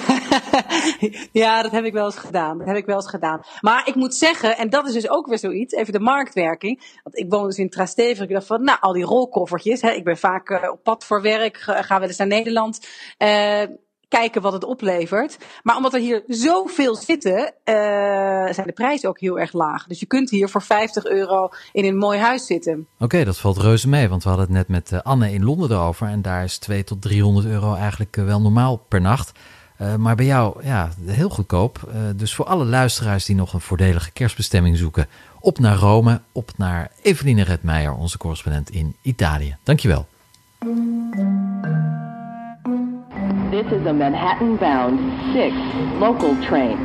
ja, 1.42 1.62
dat 1.62 1.70
heb 1.70 1.84
ik 1.84 1.92
wel 1.92 2.04
eens 2.04 2.16
gedaan. 2.16 2.58
Dat 2.58 2.66
heb 2.66 2.76
ik 2.76 2.86
wel 2.86 2.96
eens 2.96 3.08
gedaan. 3.08 3.40
Maar 3.60 3.88
ik 3.88 3.94
moet 3.94 4.14
zeggen, 4.14 4.56
en 4.56 4.70
dat 4.70 4.86
is 4.86 4.92
dus 4.92 5.10
ook 5.10 5.26
weer 5.26 5.38
zoiets, 5.38 5.74
even 5.74 5.92
de 5.92 6.00
marktwerking. 6.00 6.98
Want 7.02 7.18
ik 7.18 7.30
woon 7.30 7.46
dus 7.46 7.58
in 7.58 7.70
Trastevere. 7.70 8.24
Ik 8.24 8.32
dacht 8.32 8.46
van, 8.46 8.64
nou, 8.64 8.78
al 8.80 8.92
die 8.92 9.04
rolkoffertjes. 9.04 9.82
Hè, 9.82 9.90
ik 9.90 10.04
ben 10.04 10.18
vaak 10.18 10.50
uh, 10.50 10.70
op 10.70 10.82
pad 10.82 11.04
voor 11.04 11.22
werk, 11.22 11.56
ga 11.56 11.98
wel 11.98 12.08
eens 12.08 12.16
naar 12.16 12.26
Nederland. 12.26 12.86
Uh, 13.18 13.62
kijken 14.10 14.42
wat 14.42 14.52
het 14.52 14.64
oplevert. 14.64 15.38
Maar 15.62 15.76
omdat 15.76 15.94
er 15.94 16.00
hier 16.00 16.22
zoveel 16.26 16.96
zitten, 16.96 17.38
uh, 17.38 17.74
zijn 18.52 18.66
de 18.66 18.72
prijzen 18.72 19.08
ook 19.08 19.20
heel 19.20 19.38
erg 19.38 19.52
laag. 19.52 19.86
Dus 19.86 20.00
je 20.00 20.06
kunt 20.06 20.30
hier 20.30 20.48
voor 20.48 20.62
50 20.62 21.04
euro 21.04 21.48
in 21.72 21.84
een 21.84 21.96
mooi 21.96 22.18
huis 22.18 22.46
zitten. 22.46 22.86
Oké, 22.98 23.24
dat 23.24 23.38
valt 23.38 23.58
reuze 23.58 23.88
mee. 23.88 24.08
Want 24.08 24.22
we 24.22 24.28
hadden 24.28 24.46
het 24.46 24.56
net 24.56 24.68
met 24.68 24.92
uh, 24.92 25.00
Anne 25.02 25.32
in 25.32 25.44
Londen 25.44 25.70
erover. 25.70 26.08
En 26.08 26.22
daar 26.22 26.44
is 26.44 26.58
2 26.58 26.84
tot 26.84 27.02
300 27.02 27.46
euro 27.46 27.74
eigenlijk 27.74 28.16
uh, 28.16 28.24
wel 28.24 28.40
normaal 28.40 28.76
per 28.76 29.00
nacht. 29.00 29.32
maar 29.98 30.16
bij 30.16 30.26
jou, 30.26 30.64
ja, 30.64 30.90
heel 31.04 31.28
goedkoop. 31.28 31.92
dus 32.16 32.34
voor 32.34 32.44
alle 32.44 32.64
luisteraars 32.64 33.24
die 33.24 33.36
nog 33.36 33.52
een 33.52 33.60
voordelige 33.60 34.12
kerstbestemming 34.12 34.76
zoeken, 34.76 35.08
op 35.40 35.58
naar 35.58 35.76
Rome, 35.76 36.20
op 36.32 36.50
naar 36.56 36.90
Eveline 37.02 37.42
Redmeijer, 37.42 37.94
onze 37.94 38.18
correspondent 38.18 38.70
in 38.70 38.96
Italië. 39.02 39.56
Dankjewel. 39.62 40.06
This 43.50 43.66
is 43.72 43.86
a 43.86 43.92
Manhattan-bound 43.92 44.98
6 45.34 45.54
local 45.98 46.36
train. 46.48 46.76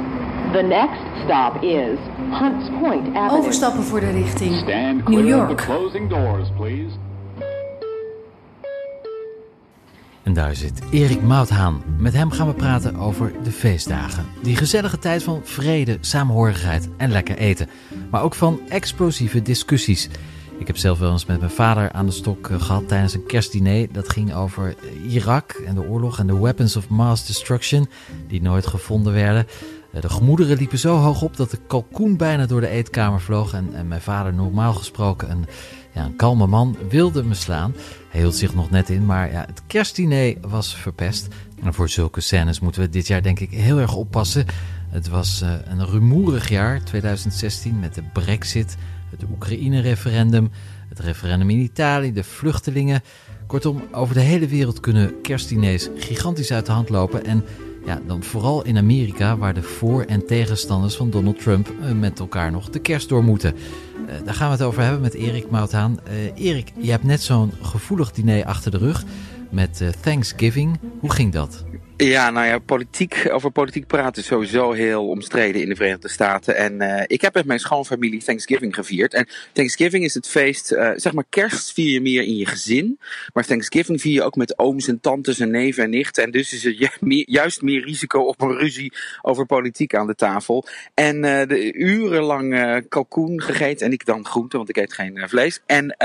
The 0.54 0.62
next 0.62 1.00
stop 1.24 1.64
is 1.64 1.98
Hunts 2.30 2.70
Point 2.80 3.16
Avenue. 3.16 3.38
Overstappen 3.38 3.84
voor 3.84 4.00
de 4.00 4.12
richting 4.12 4.56
Stand 4.56 4.96
New 4.96 5.04
clear 5.04 5.42
of 5.42 5.50
York. 5.50 5.58
the 5.58 5.66
closing 5.66 6.10
doors, 6.10 6.50
please. 6.58 6.96
En 10.24 10.34
daar 10.34 10.56
zit 10.56 10.82
Erik 10.92 11.22
Mouthaan. 11.22 11.82
Met 11.98 12.14
hem 12.14 12.32
gaan 12.32 12.48
we 12.48 12.54
praten 12.54 12.96
over 12.96 13.32
de 13.44 13.52
feestdagen. 13.52 14.26
Die 14.42 14.56
gezellige 14.56 15.00
tijd 15.00 15.24
van 15.24 15.42
vrede, 15.44 15.98
samenhorigheid 16.02 16.90
en 16.98 17.12
lekker 17.12 17.38
eten. 17.38 17.70
Maar 18.12 18.22
ook 18.24 18.36
van 18.36 18.60
explosieve 18.70 19.42
discussies. 19.42 20.10
Ik 20.58 20.68
heb 20.68 20.78
zelf 20.78 21.00
wel 21.00 21.12
eens 21.12 21.26
met 21.26 21.40
mijn 21.40 21.52
vader 21.52 21.92
aan 21.92 22.06
de 22.06 22.12
stok 22.12 22.50
eh, 22.50 22.62
gehad 22.62 22.88
tijdens 22.88 23.14
een 23.14 23.26
kerstdiner. 23.26 23.88
Dat 23.92 24.10
ging 24.10 24.34
over 24.34 24.76
Irak 25.08 25.52
en 25.52 25.76
de 25.76 25.84
oorlog 25.84 26.20
en 26.20 26.28
de 26.28 26.40
weapons 26.40 26.76
of 26.76 26.90
mass 26.90 27.26
destruction, 27.26 27.90
die 28.28 28.42
nooit 28.42 28.68
gevonden 28.68 29.14
werden. 29.14 29.48
Eh, 29.92 30.02
de 30.02 30.10
gemoederen 30.10 30.58
liepen 30.58 30.78
zo 30.78 30.96
hoog 30.96 31.22
op 31.22 31.38
dat 31.38 31.52
de 31.52 31.60
kalkoen 31.68 32.18
bijna 32.18 32.46
door 32.46 32.62
de 32.62 32.68
eetkamer 32.68 33.22
vloog. 33.22 33.54
En, 33.54 33.88
mijn 33.88 34.02
vader, 34.02 34.34
normaal 34.34 34.74
gesproken 34.74 35.32
een, 35.32 35.46
ja, 35.94 36.06
een 36.06 36.16
kalme 36.16 36.48
man, 36.48 36.78
wilde 36.90 37.24
me 37.24 37.34
slaan. 37.34 37.76
Hij 38.10 38.20
hield 38.20 38.36
zich 38.36 38.56
nog 38.56 38.70
net 38.70 38.90
in, 38.90 39.06
maar 39.06 39.32
ja, 39.32 39.46
het 39.48 39.62
kerstdiner 39.68 40.36
was 40.42 40.76
verpest. 40.76 41.28
En 41.64 41.74
voor 41.74 41.90
zulke 41.90 42.22
scènes 42.22 42.60
moeten 42.60 42.82
we 42.82 42.90
dit 42.90 43.08
jaar 43.08 43.22
denk 43.22 43.40
ik 43.40 43.52
heel 43.52 43.80
erg 43.80 43.96
oppassen. 43.96 44.46
Het 44.90 45.08
was 45.08 45.44
een 45.66 45.86
rumoerig 45.86 46.50
jaar, 46.50 46.84
2016, 46.84 47.80
met 47.80 47.96
de 47.96 48.04
brexit, 48.14 48.78
het 49.22 49.30
Oekraïne-referendum, 49.32 50.52
het 50.90 51.00
referendum 51.00 51.50
in 51.50 51.60
Italië, 51.60 52.14
de 52.14 52.24
vluchtelingen. 52.24 53.02
Kortom, 53.48 53.84
over 53.92 54.14
de 54.14 54.22
hele 54.22 54.48
wereld 54.48 54.80
kunnen 54.80 55.22
kerstdiners 55.22 55.88
gigantisch 55.98 56.52
uit 56.52 56.66
de 56.66 56.72
hand 56.72 56.90
lopen. 56.90 57.26
En 57.26 57.44
ja, 57.86 58.02
dan 58.08 58.24
vooral 58.24 58.66
in 58.66 58.78
Amerika, 58.78 59.38
waar 59.38 59.54
de 59.54 59.62
voor- 59.62 60.04
en 60.04 60.26
tegenstanders 60.26 60.96
van 60.96 61.10
Donald 61.10 61.42
Trump 61.42 61.70
uh, 61.70 61.92
met 61.92 62.20
elkaar 62.20 62.52
nog 62.52 62.70
de 62.70 62.80
kerst 62.80 63.10
door 63.10 63.24
moeten. 63.24 63.56
Uh, 63.56 64.14
daar 64.26 64.34
gaan 64.34 64.48
we 64.48 64.54
het 64.54 64.64
over 64.64 64.82
hebben 64.82 65.02
met 65.02 65.14
Erik 65.14 65.50
Mouthaan. 65.50 66.00
Uh, 66.10 66.46
Erik, 66.46 66.72
je 66.80 66.92
hebt 66.92 67.04
net 67.04 67.22
zo'n 67.22 67.52
gevoelig 67.62 68.12
diner 68.12 68.46
achter 68.46 68.72
de 68.72 68.78
rug 68.78 69.04
met 69.50 70.02
Thanksgiving. 70.02 70.80
Hoe 71.00 71.12
ging 71.12 71.34
dat? 71.34 71.66
Ja, 71.98 72.30
nou 72.30 72.46
ja, 72.48 72.60
politiek, 72.60 73.28
over 73.32 73.52
politiek 73.52 73.88
praten 73.88 74.22
is 74.22 74.28
sowieso 74.28 74.72
heel 74.72 75.08
omstreden 75.08 75.62
in 75.62 75.70
de 75.70 75.76
Verenigde 75.76 76.10
Staten. 76.10 76.56
En 76.56 76.82
uh, 76.82 77.04
ik 77.08 77.22
heb 77.22 77.34
met 77.34 77.46
mijn 77.46 77.60
schoonfamilie 77.60 78.24
Thanksgiving 78.24 78.76
gevierd. 78.76 79.14
En 79.14 79.28
Thanksgiving 79.54 80.04
is 80.04 80.14
het 80.14 80.28
feest, 80.28 80.72
uh, 80.72 80.92
zeg 80.96 81.14
maar 81.14 81.24
kerst 81.30 81.74
vier 81.74 81.92
je 81.92 82.02
meer 82.02 82.24
in 82.24 82.36
je 82.36 82.46
gezin. 82.46 83.00
Maar 83.34 83.46
Thanksgiving 83.46 84.02
vier 84.02 84.14
je 84.14 84.24
ook 84.24 84.36
met 84.36 84.60
ooms 84.60 84.88
en 84.88 85.00
tantes 85.00 85.40
en 85.40 85.52
neven 85.52 85.84
en 85.84 85.90
nichten. 85.90 86.24
En 86.24 86.32
dus 86.32 86.54
is 86.54 86.66
er 86.66 86.92
juist 87.40 87.62
meer 87.62 87.84
risico 87.84 88.20
op 88.20 88.42
een 88.42 88.58
ruzie 88.58 88.94
over 89.22 89.46
politiek 89.46 89.96
aan 89.96 90.08
de 90.08 90.16
tafel. 90.16 90.66
En 90.94 91.22
de 91.22 91.74
urenlang 91.74 92.84
kalkoen 92.90 93.42
gegeten. 93.42 93.86
En 93.86 93.92
ik 93.92 94.06
dan 94.06 94.26
groente, 94.26 94.58
want 94.58 94.70
ik 94.70 94.78
eet 94.78 94.94
geen 94.94 95.24
vlees. 95.26 95.62
En 95.66 95.96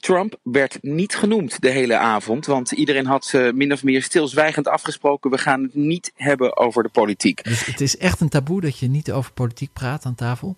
Trump 0.00 0.38
werd 0.42 0.78
niet 0.82 1.14
genoemd 1.14 1.60
de 1.60 1.70
hele 1.70 1.96
avond, 1.96 2.46
want 2.46 2.72
iedereen 2.72 3.06
had 3.06 3.32
uh, 3.34 3.52
min 3.52 3.72
of 3.72 3.82
meer 3.82 4.02
stilzwijgend 4.02 4.68
afgesproken: 4.68 5.30
we 5.30 5.38
gaan 5.38 5.62
het 5.62 5.74
niet 5.74 6.12
hebben 6.14 6.56
over 6.56 6.82
de 6.82 6.88
politiek. 6.88 7.44
Dus 7.44 7.66
het 7.66 7.80
is 7.80 7.96
echt 7.96 8.20
een 8.20 8.28
taboe 8.28 8.60
dat 8.60 8.78
je 8.78 8.88
niet 8.88 9.12
over 9.12 9.32
politiek 9.32 9.72
praat 9.72 10.04
aan 10.04 10.14
tafel? 10.14 10.56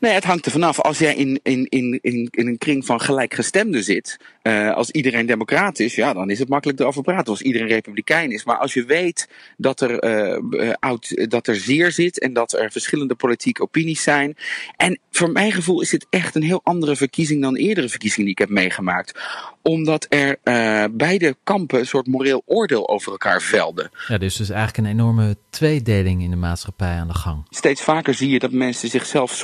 Nee, 0.00 0.12
het 0.12 0.24
hangt 0.24 0.46
er 0.46 0.52
vanaf. 0.52 0.80
Als 0.80 0.98
jij 0.98 1.14
in, 1.14 1.40
in, 1.42 1.66
in, 1.68 1.98
in, 2.02 2.28
in 2.30 2.46
een 2.46 2.58
kring 2.58 2.86
van 2.86 3.00
gelijkgestemden 3.00 3.84
zit, 3.84 4.16
uh, 4.42 4.74
als 4.74 4.90
iedereen 4.90 5.26
democraat 5.26 5.78
is, 5.78 5.94
ja, 5.94 6.12
dan 6.12 6.30
is 6.30 6.38
het 6.38 6.48
makkelijk 6.48 6.80
erover 6.80 7.02
praten. 7.02 7.26
Als 7.26 7.42
iedereen 7.42 7.68
republikein 7.68 8.30
is. 8.30 8.44
Maar 8.44 8.56
als 8.56 8.74
je 8.74 8.84
weet 8.84 9.28
dat 9.56 9.80
er, 9.80 10.04
uh, 10.04 10.72
oud, 10.78 11.30
dat 11.30 11.46
er 11.46 11.56
zeer 11.56 11.92
zit 11.92 12.18
en 12.18 12.32
dat 12.32 12.52
er 12.52 12.70
verschillende 12.70 13.14
politieke 13.14 13.62
opinies 13.62 14.02
zijn. 14.02 14.36
En 14.76 14.98
voor 15.10 15.30
mijn 15.30 15.52
gevoel 15.52 15.80
is 15.80 15.90
dit 15.90 16.06
echt 16.10 16.34
een 16.34 16.42
heel 16.42 16.60
andere 16.64 16.96
verkiezing 16.96 17.42
dan 17.42 17.56
eerdere 17.56 17.88
verkiezingen 17.88 18.24
die 18.24 18.34
ik 18.34 18.48
heb 18.48 18.48
meegemaakt. 18.48 19.20
Omdat 19.62 20.06
er 20.08 20.36
uh, 20.44 20.84
beide 20.90 21.36
kampen 21.44 21.78
een 21.78 21.86
soort 21.86 22.06
moreel 22.06 22.42
oordeel 22.46 22.88
over 22.88 23.12
elkaar 23.12 23.42
velden. 23.42 23.90
Ja, 24.08 24.18
dus 24.18 24.36
dus 24.36 24.50
eigenlijk 24.50 24.86
een 24.88 24.92
enorme 24.92 25.36
tweedeling 25.50 26.22
in 26.22 26.30
de 26.30 26.36
maatschappij 26.36 26.96
aan 26.96 27.08
de 27.08 27.14
gang. 27.14 27.46
Steeds 27.50 27.82
vaker 27.82 28.14
zie 28.14 28.30
je 28.30 28.38
dat 28.38 28.52
mensen 28.52 28.88
zichzelf 28.88 29.34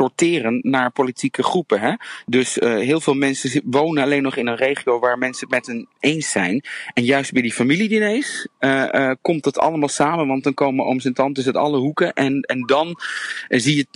naar 0.63 0.91
politieke 0.91 1.43
groepen. 1.43 1.81
Hè? 1.81 1.93
Dus 2.27 2.59
uh, 2.59 2.79
heel 2.79 3.01
veel 3.01 3.15
mensen 3.15 3.63
wonen 3.65 4.03
alleen 4.03 4.23
nog 4.23 4.37
in 4.37 4.47
een 4.47 4.57
regio 4.57 4.99
waar 4.99 5.19
mensen 5.19 5.47
het 5.49 5.55
met 5.57 5.77
een 5.77 5.89
eens 6.01 6.31
zijn. 6.31 6.65
En 6.95 7.05
juist 7.05 7.33
bij 7.33 7.43
die 7.43 7.53
familiediners 7.53 8.47
uh, 8.61 8.89
uh, 8.93 9.11
komt 9.23 9.45
het 9.45 9.59
allemaal 9.59 9.89
samen, 9.89 10.27
want 10.27 10.45
dan 10.45 10.55
komen 10.55 10.85
ooms 10.85 11.05
en 11.05 11.15
tantes 11.15 11.47
uit 11.47 11.57
alle 11.57 11.79
hoeken. 11.79 12.13
En, 12.13 12.41
en 12.41 12.63
dan 12.67 13.01
zie 13.49 13.77
je, 13.77 13.87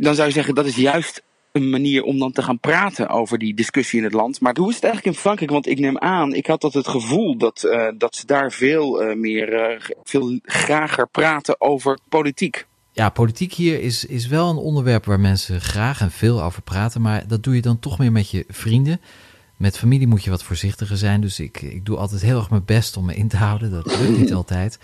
dan 0.00 0.14
zou 0.14 0.28
je 0.28 0.34
zeggen 0.34 0.54
dat 0.54 0.66
is 0.66 0.76
juist 0.76 1.22
een 1.52 1.70
manier 1.70 2.02
om 2.02 2.18
dan 2.18 2.32
te 2.32 2.42
gaan 2.42 2.60
praten 2.60 3.08
over 3.08 3.38
die 3.38 3.54
discussie 3.54 3.98
in 3.98 4.04
het 4.04 4.12
land. 4.12 4.40
Maar 4.40 4.56
hoe 4.56 4.68
is 4.68 4.74
het 4.74 4.84
eigenlijk 4.84 5.16
in 5.16 5.22
Frankrijk? 5.22 5.50
Want 5.50 5.66
ik 5.66 5.78
neem 5.78 5.98
aan, 5.98 6.34
ik 6.34 6.46
had 6.46 6.60
dat 6.60 6.74
het 6.74 6.88
gevoel 6.88 7.36
dat, 7.36 7.60
dat 7.98 8.16
ze 8.16 8.26
daar 8.26 8.52
veel 8.52 9.14
meer, 9.14 9.80
veel 10.02 10.38
grager 10.42 11.08
praten 11.08 11.60
over 11.60 11.98
politiek. 12.08 12.66
Ja, 12.94 13.08
politiek 13.08 13.52
hier 13.52 13.80
is, 13.80 14.04
is 14.04 14.26
wel 14.26 14.50
een 14.50 14.56
onderwerp 14.56 15.04
waar 15.04 15.20
mensen 15.20 15.60
graag 15.60 16.00
en 16.00 16.10
veel 16.10 16.42
over 16.42 16.62
praten. 16.62 17.00
Maar 17.00 17.26
dat 17.26 17.42
doe 17.42 17.54
je 17.54 17.62
dan 17.62 17.78
toch 17.78 17.98
meer 17.98 18.12
met 18.12 18.30
je 18.30 18.44
vrienden. 18.48 19.00
Met 19.56 19.78
familie 19.78 20.06
moet 20.06 20.24
je 20.24 20.30
wat 20.30 20.42
voorzichtiger 20.42 20.96
zijn. 20.96 21.20
Dus 21.20 21.40
ik, 21.40 21.62
ik 21.62 21.86
doe 21.86 21.96
altijd 21.96 22.22
heel 22.22 22.38
erg 22.38 22.50
mijn 22.50 22.64
best 22.64 22.96
om 22.96 23.04
me 23.04 23.14
in 23.14 23.28
te 23.28 23.36
houden. 23.36 23.70
Dat 23.70 23.98
lukt 23.98 24.18
niet 24.18 24.32
altijd. 24.42 24.78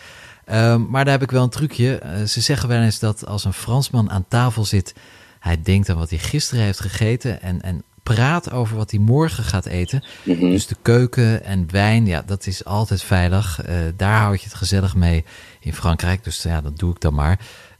Um, 0.53 0.87
maar 0.89 1.05
daar 1.05 1.13
heb 1.13 1.23
ik 1.23 1.31
wel 1.31 1.43
een 1.43 1.51
trucje. 1.51 2.01
Uh, 2.05 2.23
ze 2.25 2.41
zeggen 2.41 2.69
wel 2.69 2.81
eens 2.81 2.99
dat 2.99 3.27
als 3.27 3.45
een 3.45 3.53
Fransman 3.53 4.11
aan 4.11 4.29
tafel 4.29 4.65
zit, 4.65 4.95
hij 5.39 5.63
denkt 5.63 5.89
aan 5.89 5.97
wat 5.97 6.11
hij 6.11 6.19
gisteren 6.19 6.65
heeft 6.65 6.81
gegeten 6.81 7.43
en, 7.43 7.63
en 7.63 7.83
praat 8.03 8.51
over 8.51 8.77
wat 8.77 8.91
hij 8.91 9.01
morgen 9.01 9.45
gaat 9.45 9.67
eten. 9.67 10.05
Mm 10.23 10.39
-hmm. 10.39 10.51
Dus 10.51 10.67
de 10.67 10.77
keuken 10.83 11.45
en 11.45 11.71
wijn, 11.71 12.07
ja, 12.07 12.23
dat 12.27 12.47
is 12.47 12.65
altijd 12.65 13.03
veilig. 13.03 13.61
Uh, 13.69 13.77
daar 13.97 14.21
hou 14.21 14.33
je 14.33 14.41
het 14.43 14.55
gezellig 14.55 14.95
mee 14.95 15.25
in 15.61 15.75
Frankrijk. 15.75 16.25
Dus 16.25 16.43
ja, 16.43 16.61
dat 16.61 16.79
doe 16.79 16.91
ik 16.91 17.01
dan 17.01 17.15
maar. 17.15 17.39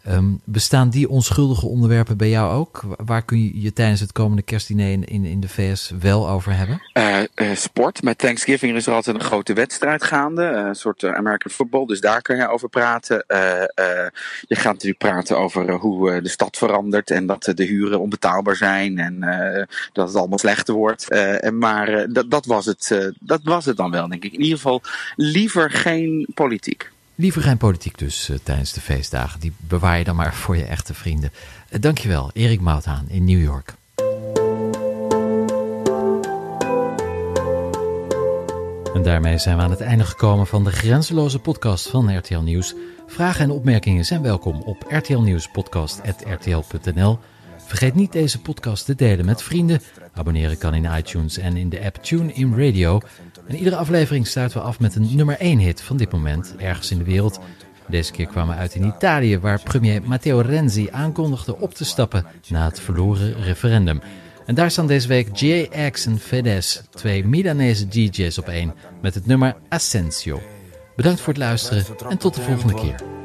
Um, 0.09 0.41
bestaan 0.45 0.91
die 0.91 1.09
onschuldige 1.09 1.67
onderwerpen 1.67 2.17
bij 2.17 2.29
jou 2.29 2.53
ook? 2.53 2.83
Waar 2.97 3.23
kun 3.23 3.45
je 3.45 3.61
je 3.61 3.73
tijdens 3.73 4.01
het 4.01 4.13
komende 4.13 4.43
kerstdiner 4.43 4.91
in, 4.91 5.25
in, 5.25 5.41
de 5.41 5.49
VS 5.49 5.93
wel 6.01 6.29
over 6.29 6.57
hebben? 6.57 6.83
Uh, 6.95 7.19
uh, 7.35 7.57
sport. 7.57 8.03
Met 8.03 8.19
Thanksgiving 8.19 8.77
is 8.77 8.87
er 8.87 8.93
altijd 8.93 9.17
een 9.17 9.23
grote 9.23 9.53
wedstrijd 9.53 10.05
gaande. 10.05 10.43
Uh, 10.43 10.67
een 10.67 10.75
soort 10.75 11.05
American 11.05 11.53
football. 11.53 11.87
Dus 11.87 12.01
daar 12.01 12.23
kun 12.23 12.37
je 12.37 12.49
over 12.49 12.69
praten. 12.69 13.25
je 13.27 14.57
gaat 14.57 14.73
natuurlijk 14.73 14.99
praten 14.99 15.39
over 15.39 15.71
hoe 15.71 16.23
de 16.23 16.29
stad 16.29 16.57
verandert. 16.57 17.11
En 17.11 17.27
dat 17.27 17.53
de 17.55 17.65
huren 17.65 18.01
onbetaalbaar 18.01 18.57
zijn. 18.57 18.99
En 18.99 19.21
dat 19.93 20.09
het 20.09 20.17
allemaal 20.17 20.39
slechter 20.39 20.75
wordt. 20.75 21.09
maar 21.53 22.07
dat, 22.29 22.47
was 22.47 22.67
het, 22.67 23.13
dat 23.21 23.41
was 23.43 23.65
het 23.65 23.77
dan 23.77 23.91
wel, 23.91 24.09
denk 24.09 24.25
ik. 24.25 24.33
In 24.33 24.41
ieder 24.41 24.57
geval 24.57 24.83
liever 25.17 25.71
geen 25.71 26.29
politiek. 26.35 26.91
Liever 27.21 27.43
geen 27.43 27.57
politiek 27.57 27.99
dus 27.99 28.29
uh, 28.29 28.37
tijdens 28.43 28.73
de 28.73 28.81
feestdagen. 28.81 29.41
Die 29.41 29.53
bewaar 29.57 29.99
je 29.99 30.05
dan 30.05 30.17
maar 30.17 30.35
voor 30.35 30.57
je 30.57 30.65
echte 30.65 30.95
vrienden. 30.95 31.31
Uh, 31.71 31.81
dankjewel, 31.81 32.31
Erik 32.33 32.61
Mouthaan 32.61 33.09
in 33.09 33.25
New 33.25 33.43
York. 33.43 33.75
En 38.95 39.03
daarmee 39.03 39.39
zijn 39.39 39.57
we 39.57 39.63
aan 39.63 39.71
het 39.71 39.81
einde 39.81 40.05
gekomen 40.05 40.47
van 40.47 40.65
de 40.65 40.73
grenzeloze 40.73 41.39
podcast 41.39 41.89
van 41.89 42.17
RTL 42.17 42.39
Nieuws. 42.39 42.75
Vragen 43.07 43.45
en 43.45 43.51
opmerkingen 43.51 44.05
zijn 44.05 44.23
welkom 44.23 44.63
op 44.63 44.85
rtlnieuwspodcast.rtl.nl. 44.89 47.19
Vergeet 47.67 47.95
niet 47.95 48.13
deze 48.13 48.41
podcast 48.41 48.85
te 48.85 48.95
delen 48.95 49.25
met 49.25 49.43
vrienden. 49.43 49.81
Abonneren 50.13 50.59
kan 50.59 50.75
in 50.75 50.97
iTunes 50.97 51.39
en 51.39 51.57
in 51.57 51.69
de 51.69 51.85
app 51.85 52.03
TuneIn 52.03 52.67
Radio. 52.67 53.01
En 53.47 53.57
iedere 53.57 53.77
aflevering 53.77 54.27
sluiten 54.27 54.59
we 54.59 54.65
af 54.65 54.81
met 54.81 54.95
een 54.95 55.17
nummer 55.17 55.39
1 55.39 55.59
hit 55.59 55.83
van 55.83 55.97
dit 55.97 56.13
moment, 56.13 56.55
ergens 56.59 56.91
in 56.91 56.99
de 56.99 57.05
wereld. 57.05 57.41
Deze 57.89 58.13
keer 58.13 58.27
kwamen 58.27 58.55
we 58.55 58.61
uit 58.61 58.75
in 58.75 58.85
Italië, 58.85 59.39
waar 59.39 59.63
premier 59.63 60.03
Matteo 60.03 60.41
Renzi 60.41 60.89
aankondigde 60.91 61.57
op 61.57 61.75
te 61.75 61.85
stappen 61.85 62.27
na 62.49 62.65
het 62.65 62.81
verloren 62.81 63.43
referendum. 63.43 64.01
En 64.47 64.55
daar 64.55 64.71
staan 64.71 64.87
deze 64.87 65.09
week 65.09 65.37
JX 65.37 66.07
en 66.07 66.19
Fedez, 66.19 66.81
twee 66.91 67.27
Milanese 67.27 67.89
DJ's 67.89 68.39
op 68.39 68.49
één, 68.49 68.75
met 69.03 69.15
het 69.15 69.27
nummer 69.27 69.57
Ascensio. 69.69 70.41
Bedankt 70.97 71.21
voor 71.21 71.33
het 71.33 71.43
luisteren 71.43 71.85
en 72.09 72.19
tot 72.19 72.35
de 72.35 72.41
volgende 72.41 72.75
keer. 72.75 73.20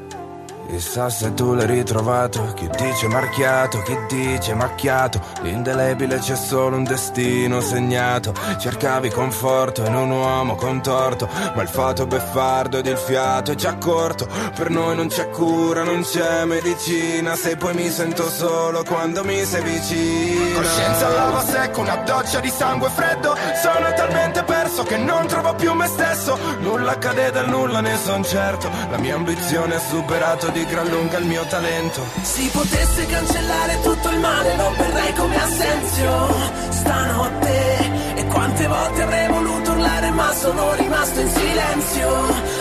Chissà 0.68 1.10
se 1.10 1.34
tu 1.34 1.54
l'hai 1.54 1.68
ritrovato, 1.68 2.54
chi 2.54 2.68
dice 2.76 3.08
marchiato, 3.08 3.82
chi 3.84 3.98
dice 4.10 4.54
macchiato, 4.56 5.22
l'indelebile 5.42 6.18
c'è 6.18 6.36
solo 6.36 6.76
un 6.76 6.84
destino 6.84 7.62
segnato, 7.62 8.34
cercavi 8.60 9.10
conforto 9.10 9.86
in 9.86 9.96
un 9.96 10.12
uomo 10.12 10.56
contorto, 10.56 11.30
ma 11.56 11.62
il 11.62 11.68
fato 11.70 12.06
beffardo 12.08 12.80
ed 12.80 12.88
il 12.88 12.98
fiato 12.98 13.52
è 13.52 13.56
già 13.56 13.76
corto, 13.76 14.28
per 14.56 14.70
noi 14.70 14.96
non 14.96 15.08
c'è 15.08 15.30
cura, 15.30 15.84
non 15.84 16.02
c'è 16.02 16.44
medicina, 16.46 17.36
se 17.36 17.56
poi 17.56 17.74
mi 17.74 17.90
sento 17.90 18.30
solo 18.30 18.84
quando 18.84 19.24
mi 19.24 19.46
sei 19.46 19.64
vicino. 19.64 20.60
Coscienza 20.60 21.08
all'alba 21.08 21.42
secco, 21.42 21.82
una 21.82 21.96
doccia 21.98 22.40
di 22.40 22.50
sangue 22.50 22.90
freddo, 22.90 23.36
sono 23.62 23.94
talmente 23.94 24.44
perso 24.76 24.84
che 24.84 24.98
non 24.98 25.26
trovo 25.28 25.56
più 25.56 25.72
me 25.74 25.88
stesso, 25.88 26.38
nulla 26.60 26.92
accade 26.92 27.32
dal 27.32 27.48
nulla 27.48 27.80
ne 27.80 27.98
son 27.98 28.24
certo, 28.24 28.70
la 28.90 28.98
mia 28.98 29.16
ambizione 29.16 29.76
ha 29.76 29.80
superato 29.80 30.50
di 30.50 30.66
gran 30.66 30.88
lunga 30.88 31.18
il 31.18 31.26
mio 31.26 31.46
talento. 31.46 32.02
Si 32.22 32.50
potesse 32.52 33.06
cancellare 33.06 33.80
tutto 33.82 34.10
il 34.10 34.20
male, 34.20 34.56
non 34.56 34.74
verrei 34.76 35.14
come 35.14 35.38
Assenzio 35.38 36.36
stanotte. 36.70 37.94
E 38.16 38.26
quante 38.28 38.68
volte 38.68 39.02
avrei 39.02 39.28
voluto 39.28 39.72
urlare 39.72 40.10
ma 40.12 40.32
sono 40.34 40.74
rimasto 40.76 41.20
in 41.20 41.30
silenzio 41.30 42.10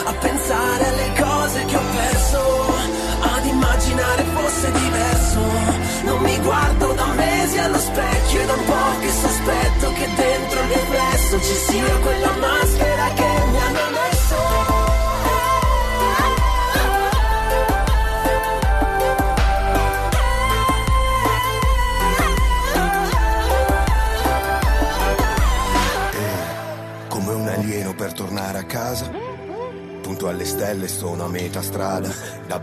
A 0.04 0.12
pensare 0.18 0.86
alle 0.88 1.12
cose 1.20 1.64
che 1.64 1.76
ho 1.76 1.82
perso 1.94 2.74
Ad 3.20 3.44
immaginare 3.44 4.24
fosse 4.24 4.72
diverso 4.72 5.40
Non 6.02 6.22
mi 6.22 6.38
guardo 6.40 6.92
da 6.94 7.06
mesi 7.14 7.58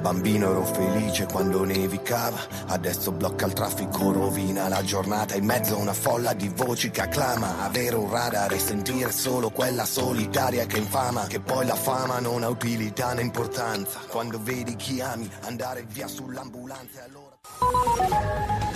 bambino 0.01 0.49
ero 0.49 0.65
felice 0.65 1.25
quando 1.25 1.63
nevicava. 1.63 2.39
Adesso 2.67 3.11
blocca 3.11 3.45
il 3.45 3.53
traffico, 3.53 4.11
rovina 4.11 4.67
la 4.67 4.83
giornata. 4.83 5.35
In 5.35 5.45
mezzo 5.45 5.75
a 5.75 5.79
una 5.79 5.93
folla 5.93 6.33
di 6.33 6.49
voci 6.49 6.89
che 6.89 7.01
acclama. 7.01 7.63
Avere 7.63 7.95
un 7.95 8.09
radar 8.09 8.51
e 8.51 8.59
sentire 8.59 9.11
solo 9.11 9.51
quella 9.51 9.85
solitaria 9.85 10.65
che 10.65 10.77
infama. 10.77 11.27
Che 11.27 11.39
poi 11.39 11.65
la 11.65 11.75
fama 11.75 12.19
non 12.19 12.43
ha 12.43 12.49
utilità 12.49 13.13
né 13.13 13.21
importanza. 13.21 13.99
Quando 14.09 14.39
vedi 14.41 14.75
chi 14.75 14.99
ami 14.99 15.29
andare 15.41 15.85
via 15.87 16.07
sull'ambulanza 16.07 17.03
allora. 17.03 18.70